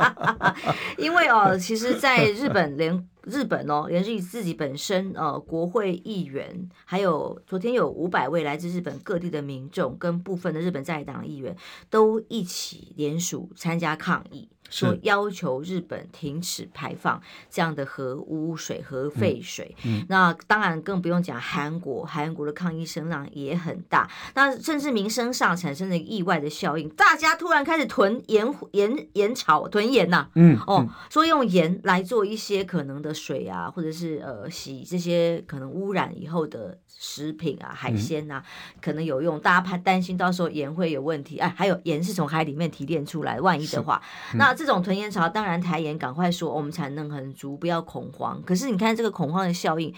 [0.98, 11.56] 因为哦，其实，在日本连日本哦，连日自己本身呃，国会议员，还有昨天有五百位来自日本各地的民众，跟部分的日本在党议员，
[11.90, 14.48] 都一起联署参加抗议。
[14.68, 19.76] 说要求日本停止排放这样的核污水、核废水。
[19.84, 24.10] 嗯嗯、那当然更不用讲韩国，韩国的抗议声浪也很大。
[24.34, 30.30] 那甚至民生上产生了意外的效应，大家突然开始囤盐、盐、盐炒、囤盐呐、啊。
[30.34, 39.40] 嗯，哦，说用盐来做一些可能的水啊，或者是呃洗这些可能污染以后的食品啊、海鲜啊，嗯、可能有用。
[39.40, 41.38] 大家怕担心到时候盐会有问题。
[41.38, 44.02] 哎，还有盐是从海里面提炼出来，万一的话，
[44.34, 44.54] 嗯、那。
[44.56, 48.42] 这种囤盐潮，当然台盐赶快说，我们产能很足，不要恐慌。
[48.42, 49.94] 可是你看这个恐慌的效应，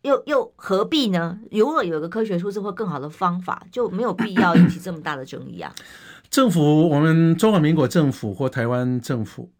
[0.00, 1.38] 又又何必呢？
[1.50, 5.74] 如果有个科学数字或更好的方法，就没有必要引起这么大的争议啊。
[6.30, 9.50] 政府，我们中华民国政府或台湾政府，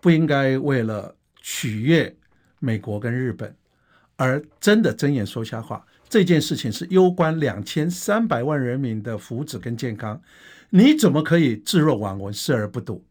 [0.00, 2.16] 不应该为了取悦
[2.58, 3.54] 美国跟日本，
[4.16, 5.84] 而真的睁眼说瞎话。
[6.08, 10.20] 这件事情是攸关两千三百万人民的福祉跟健康，
[10.70, 13.04] 你怎么可以置若罔闻、视而不睹？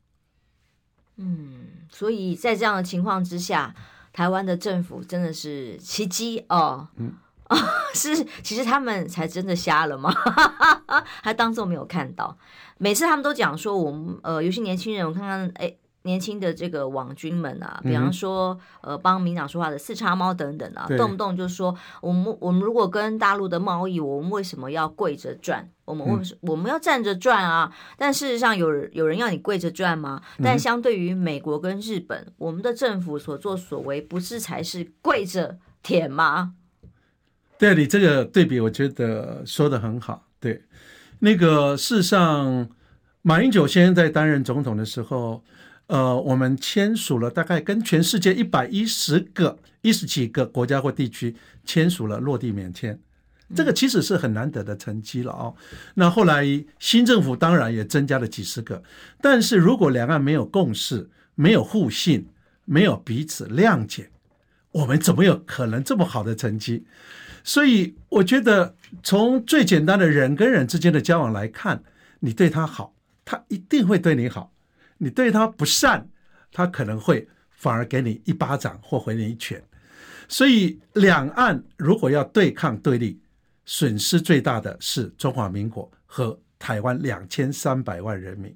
[1.16, 3.74] 嗯，所以在这样的情况之下，
[4.12, 6.90] 台湾的政府真的是奇迹哦。
[6.98, 7.14] 嗯，
[7.96, 10.14] 是，其实他们才真的瞎了吗？
[11.24, 12.38] 还当做没有看到。
[12.78, 15.74] 每次他们都讲说，我们呃，有些年轻人，我看看，哎。
[16.10, 25.70] 年轻的这个网军们啊，比方说，呃，帮民党说话的四叉猫等等啊，对动不动就说，我们我们如果跟大陆的贸易，我们为什么要跪着赚？
[25.86, 27.72] 我们为什么我们要站着赚啊？
[27.96, 30.20] 但事实上有，有有人要你跪着赚吗？
[30.44, 36.54] 但相对于美国跟日本，我们的政府所作所为，不是才是跪着舔吗？
[37.60, 40.26] 对，你这个对比，我觉得说的很好。
[40.40, 40.64] 对，
[41.20, 42.68] 那个事实上，
[43.22, 45.44] 马英九先生在担任总统的时候。
[45.90, 51.36] 呃，我们签署了大概跟全世界一百一十个、一十几个国家或地区
[51.66, 52.98] 签署了落地免签，
[53.56, 55.56] 这个其实是很难得的成绩了哦。
[55.96, 56.46] 那后来
[56.78, 58.84] 新政府当然也增加了几十个，
[59.20, 62.28] 但是如果两岸没有共识、没有互信、
[62.66, 64.12] 没有彼此谅解，
[64.72, 66.86] 我们怎么有可能这么好的成绩？
[67.44, 71.82] 所以我觉得，从最简单的人跟人之间的交往来看，
[72.20, 72.94] 你对他好，
[73.26, 74.54] 他一定会对你好。
[75.00, 76.08] 你对他不善，
[76.52, 79.60] 他可能会反而给你一巴掌或回你一拳。
[80.28, 83.20] 所以，两岸如果要对抗对立，
[83.66, 88.56] 损失最大的是中华民国和台湾两千三百万人民。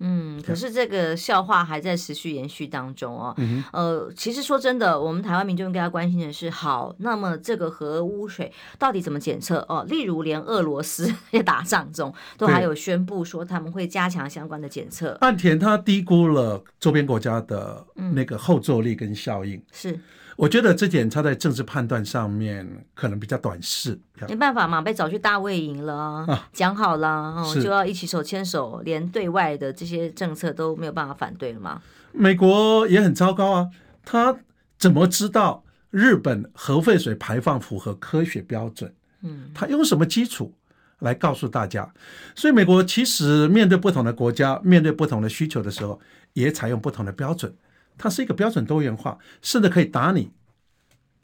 [0.00, 3.34] 嗯，可是这个笑话还在持续延续当中哦。
[3.38, 9.84] 嗯、哼呃，其实说真的，我们台湾民众应该要关心的是，好，那么这个核污水到底怎么检测哦？
[9.88, 15.16] 例如，连俄罗斯 也打仗中，都还有宣布说他们会加强相关的检测。
[15.20, 17.84] 岸田他低估了周边国家的
[18.14, 19.56] 那个后坐力跟效应。
[19.56, 20.00] 嗯、是。
[20.38, 25.92] 我觉得这点他在政治判断上面可能比较短视，没办法嘛，被找去大卫营了，
[26.28, 31.82] 啊、讲好了，哦、就要一起手牵手，连对外的这些政策都没有办法反对了嘛？
[32.12, 33.68] 美国也很糟糕啊，
[34.04, 34.38] 他
[34.78, 38.94] 怎么知道日本核废水排放符合科学标准？
[39.22, 40.54] 嗯，他用什么基础？
[41.00, 41.92] 来告诉大家。
[42.36, 46.00] 所以，美国其实面对不同的国家，面对不同的需求的时候，
[46.32, 47.52] 也采用不同的标准。
[47.98, 50.30] 它是一个标准多元化，甚至可以打你，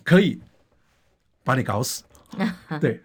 [0.03, 0.41] 可以
[1.43, 2.03] 把你搞死。
[2.81, 3.03] 对，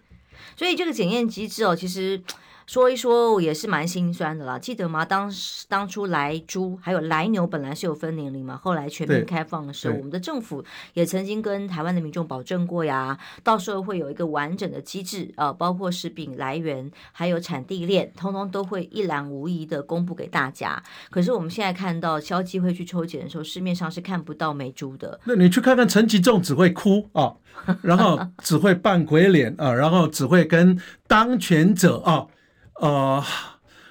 [0.56, 2.22] 所以这个检验机制哦，其实。
[2.70, 5.04] 说一说也是蛮心酸的啦，记得吗？
[5.04, 10.64] 当时当初来猪还有来牛本来是有分年龄嘛，后来全面开放的时候，我们的政府
[10.94, 20.80] 也曾经跟台湾的民众保证过呀，到时候会有一个完整的机制啊，包括食品来源还有产地链，通通都会一览无遗的公布给大家。
[21.10, 25.18] 可是我们现在看到消基会去抽检的时候，市面上是看不到美猪的。
[25.24, 27.34] 那你去看看陈吉仲只会哭啊，
[27.82, 32.28] 然后只会扮鬼脸啊，然后只会跟当权者啊。
[32.80, 33.22] 呃，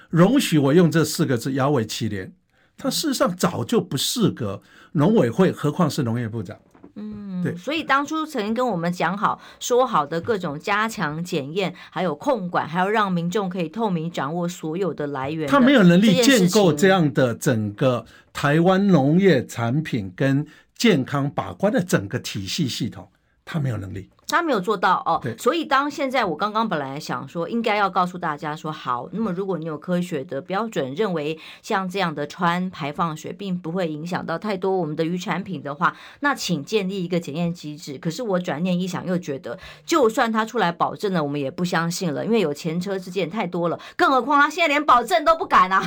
[0.08, 2.32] 容许我用这四个字摇尾乞怜，
[2.76, 4.60] 他事实上早就不适合
[4.92, 6.58] 农委会，何况是农业部长。
[6.96, 23.08] 嗯，对，所以当初曾经跟我们讲好说好的各种加强检验，还有控管，还要让民众可以透明掌握所有的来源的，他没有能力建构这样的整个台湾农业产品跟健康把关的整个体系系统，
[23.44, 24.10] 他没有能力。
[24.32, 37.98] 他没有做到哦，所以当现在我刚刚本来想说，应该要告诉大家说，好，那么如果你有科学的标准，认为像这样的氚排放水并不会影响到太多我们的鱼产品的话，那请建立一个检验机制。
[37.98, 45.80] 可是我转念一想，又觉得，就算他出来保证了，我们也不相信了，因为有前车之鉴太多了，更何况他现在连保证都不敢啊。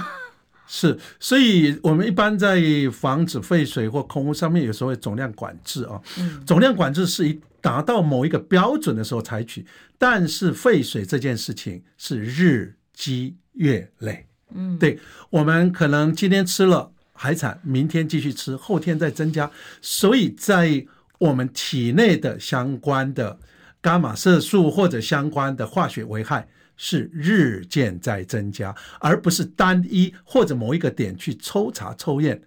[0.67, 2.61] 是，所以我们一般在
[2.91, 6.01] 防止废水或空污上面有所谓总量管制啊，
[6.45, 7.39] 总量管制是一。
[7.63, 9.65] 达到某一个标准的时候采取，
[9.97, 14.27] 但是废水这件事情是日积月累。
[14.53, 14.99] 嗯，对，
[15.29, 19.49] 我们可能今天吃了海产，明天继续吃，后天再增加，
[19.81, 20.85] 所以在
[21.19, 23.39] 我们体内的相关的
[23.81, 26.45] 伽马色素或者相关的化学危害
[26.85, 32.41] 是日渐在增加，而不是单一或者某一个点去抽查抽验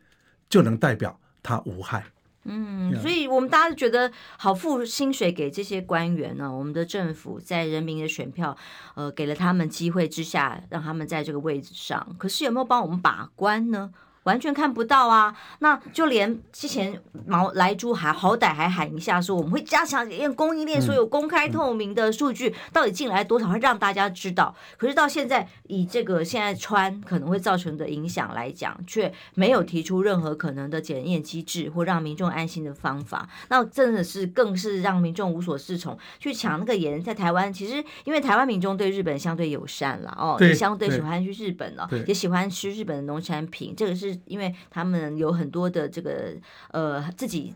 [0.51, 2.05] 就能代表它无害。
[2.45, 8.55] 嗯，所以我们大家都觉得好付薪水给这些官员呢，我们的政府在人民的选票，
[8.95, 13.91] 呃，给了他们机会之下，让他们在这个位置上，可是有没有帮我们把关呢？
[14.27, 15.37] 完全看不到啊！
[15.61, 24.53] 那就连之前毛来珠还好歹还喊一下说，我们会加强检验供应链，所有公开透明的数据到底进来多少，会让大家知道。
[24.77, 33.29] 可是到现在以这个现在穿可能会造成的影响来讲，却没有提出任何可能的检验机制或让民众安心的方法。
[33.49, 37.01] 那真的是更是让民众无所适从，去抢那个盐。
[37.01, 44.16] 在台湾，其实因为台湾民众对日本相对友善了哦，也相对喜欢去日本了，也喜欢吃日本的农产品，这个是。
[44.25, 46.35] 因为他们有很多的这个
[46.71, 47.55] 呃自己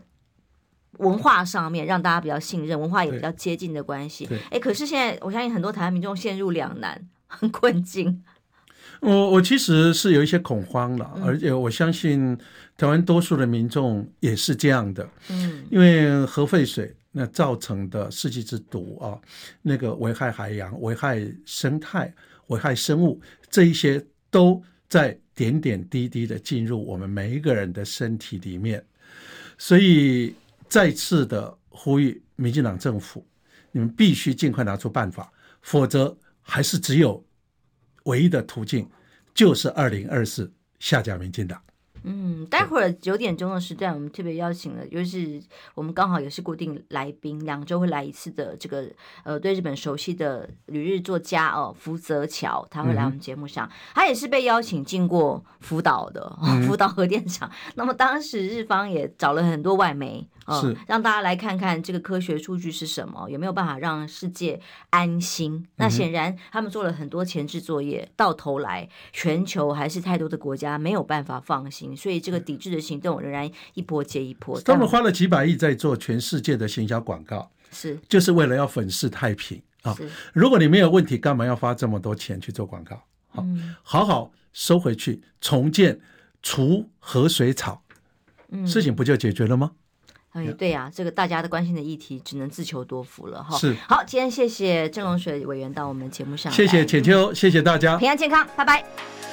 [0.97, 4.29] 文化上面让大家比较信任，文化也比较接近的关系。
[4.49, 8.23] 哎，可是现在我相信很多台湾民众陷入两难，很 困境。
[8.99, 12.37] 我我其实是有一些恐慌了，而且我相信
[12.77, 15.09] 台湾多数的民众也是这样的。
[15.29, 19.17] 嗯，因为核废水那造成的世纪之毒啊，
[19.63, 22.13] 那个危害海洋、危害生态、
[22.47, 24.61] 危害生物，这一些都
[24.91, 25.17] 在。
[25.33, 28.85] 点点滴滴的进入我们每一个人的身体里面，
[29.57, 30.35] 所以
[30.69, 33.25] 再次的呼吁民进党政府，
[33.71, 35.31] 你们必须尽快拿出办法，
[35.63, 37.25] 否则还是只有
[38.03, 38.87] 唯一的途径，
[39.33, 41.59] 就是二零二四下架民进党。
[42.03, 45.41] 嗯，待会儿九点钟的时段，我们特别邀请了，就是
[45.75, 48.85] 我们刚好也是固定来宾，两周会来一次的这个
[49.23, 57.49] 呃，对日本熟悉的旅日作家哦，福泽桥，他会来我们节目上，嗯、他也是被邀请进过福岛的、哦、福岛核电厂。
[57.75, 60.27] 那么当时日方也找了很多外媒。
[60.51, 65.53] 哦、是让大家来看看这个科学数据是什么，有没有办法让世界安心？
[65.55, 74.59] 嗯、那显然他们做了很多前置作业，到头来全球还是太多的国家没有办法放心，所以这个抵制的行动仍然一波接一波。
[74.61, 79.95] 他们花了几百亿在做全世界的行销广告，是就是为了要粉饰太平啊！
[80.33, 82.95] 如果你没有问题，干嘛要花这么多钱去做广告？
[83.29, 85.99] 好，嗯、好好收回去，重建
[86.43, 87.81] 除河水草，
[88.49, 89.71] 嗯、事情不就解决了吗？
[90.33, 93.57] 哎，对呀、啊，这个大家的关心的议题，只能自求多福了哈。
[93.57, 99.30] 是，好，今天谢谢郑龙水委员到我们节目上，谢谢浅秋，谢谢大家，平安健康，拜拜。